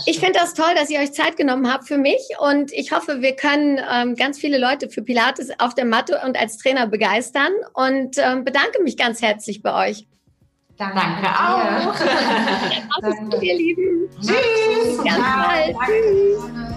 Ich 0.07 0.21
finde 0.21 0.39
das 0.39 0.55
toll, 0.55 0.75
dass 0.75 0.89
ihr 0.89 1.01
euch 1.01 1.13
Zeit 1.13 1.37
genommen 1.37 1.71
habt 1.71 1.87
für 1.87 1.99
mich 1.99 2.23
und 2.39 2.73
ich 2.73 2.93
hoffe, 2.93 3.21
wir 3.21 3.37
können 3.37 3.79
ähm, 3.93 4.17
ganz 4.17 4.39
viele 4.39 4.57
Leute 4.57 4.89
für 4.89 5.03
Pilates 5.03 5.51
auf 5.59 5.75
der 5.75 5.85
Matte 5.85 6.23
und 6.25 6.39
als 6.39 6.57
Trainer 6.57 6.87
begeistern 6.87 7.53
und 7.75 8.17
ähm, 8.17 8.45
bedanke 8.45 8.83
mich 8.83 8.97
ganz 8.97 9.21
herzlich 9.21 9.61
bei 9.63 9.91
euch. 9.91 10.07
Danke, 10.79 10.97
Danke 10.97 11.29
auch. 11.29 11.95
Alles 13.03 13.19
Gute, 13.21 13.45
ihr 13.45 13.55
Lieben. 13.55 14.09
Tschüss. 14.21 15.05
Ganz 15.05 15.19
bald. 15.19 15.77
Tschüss. 15.87 16.72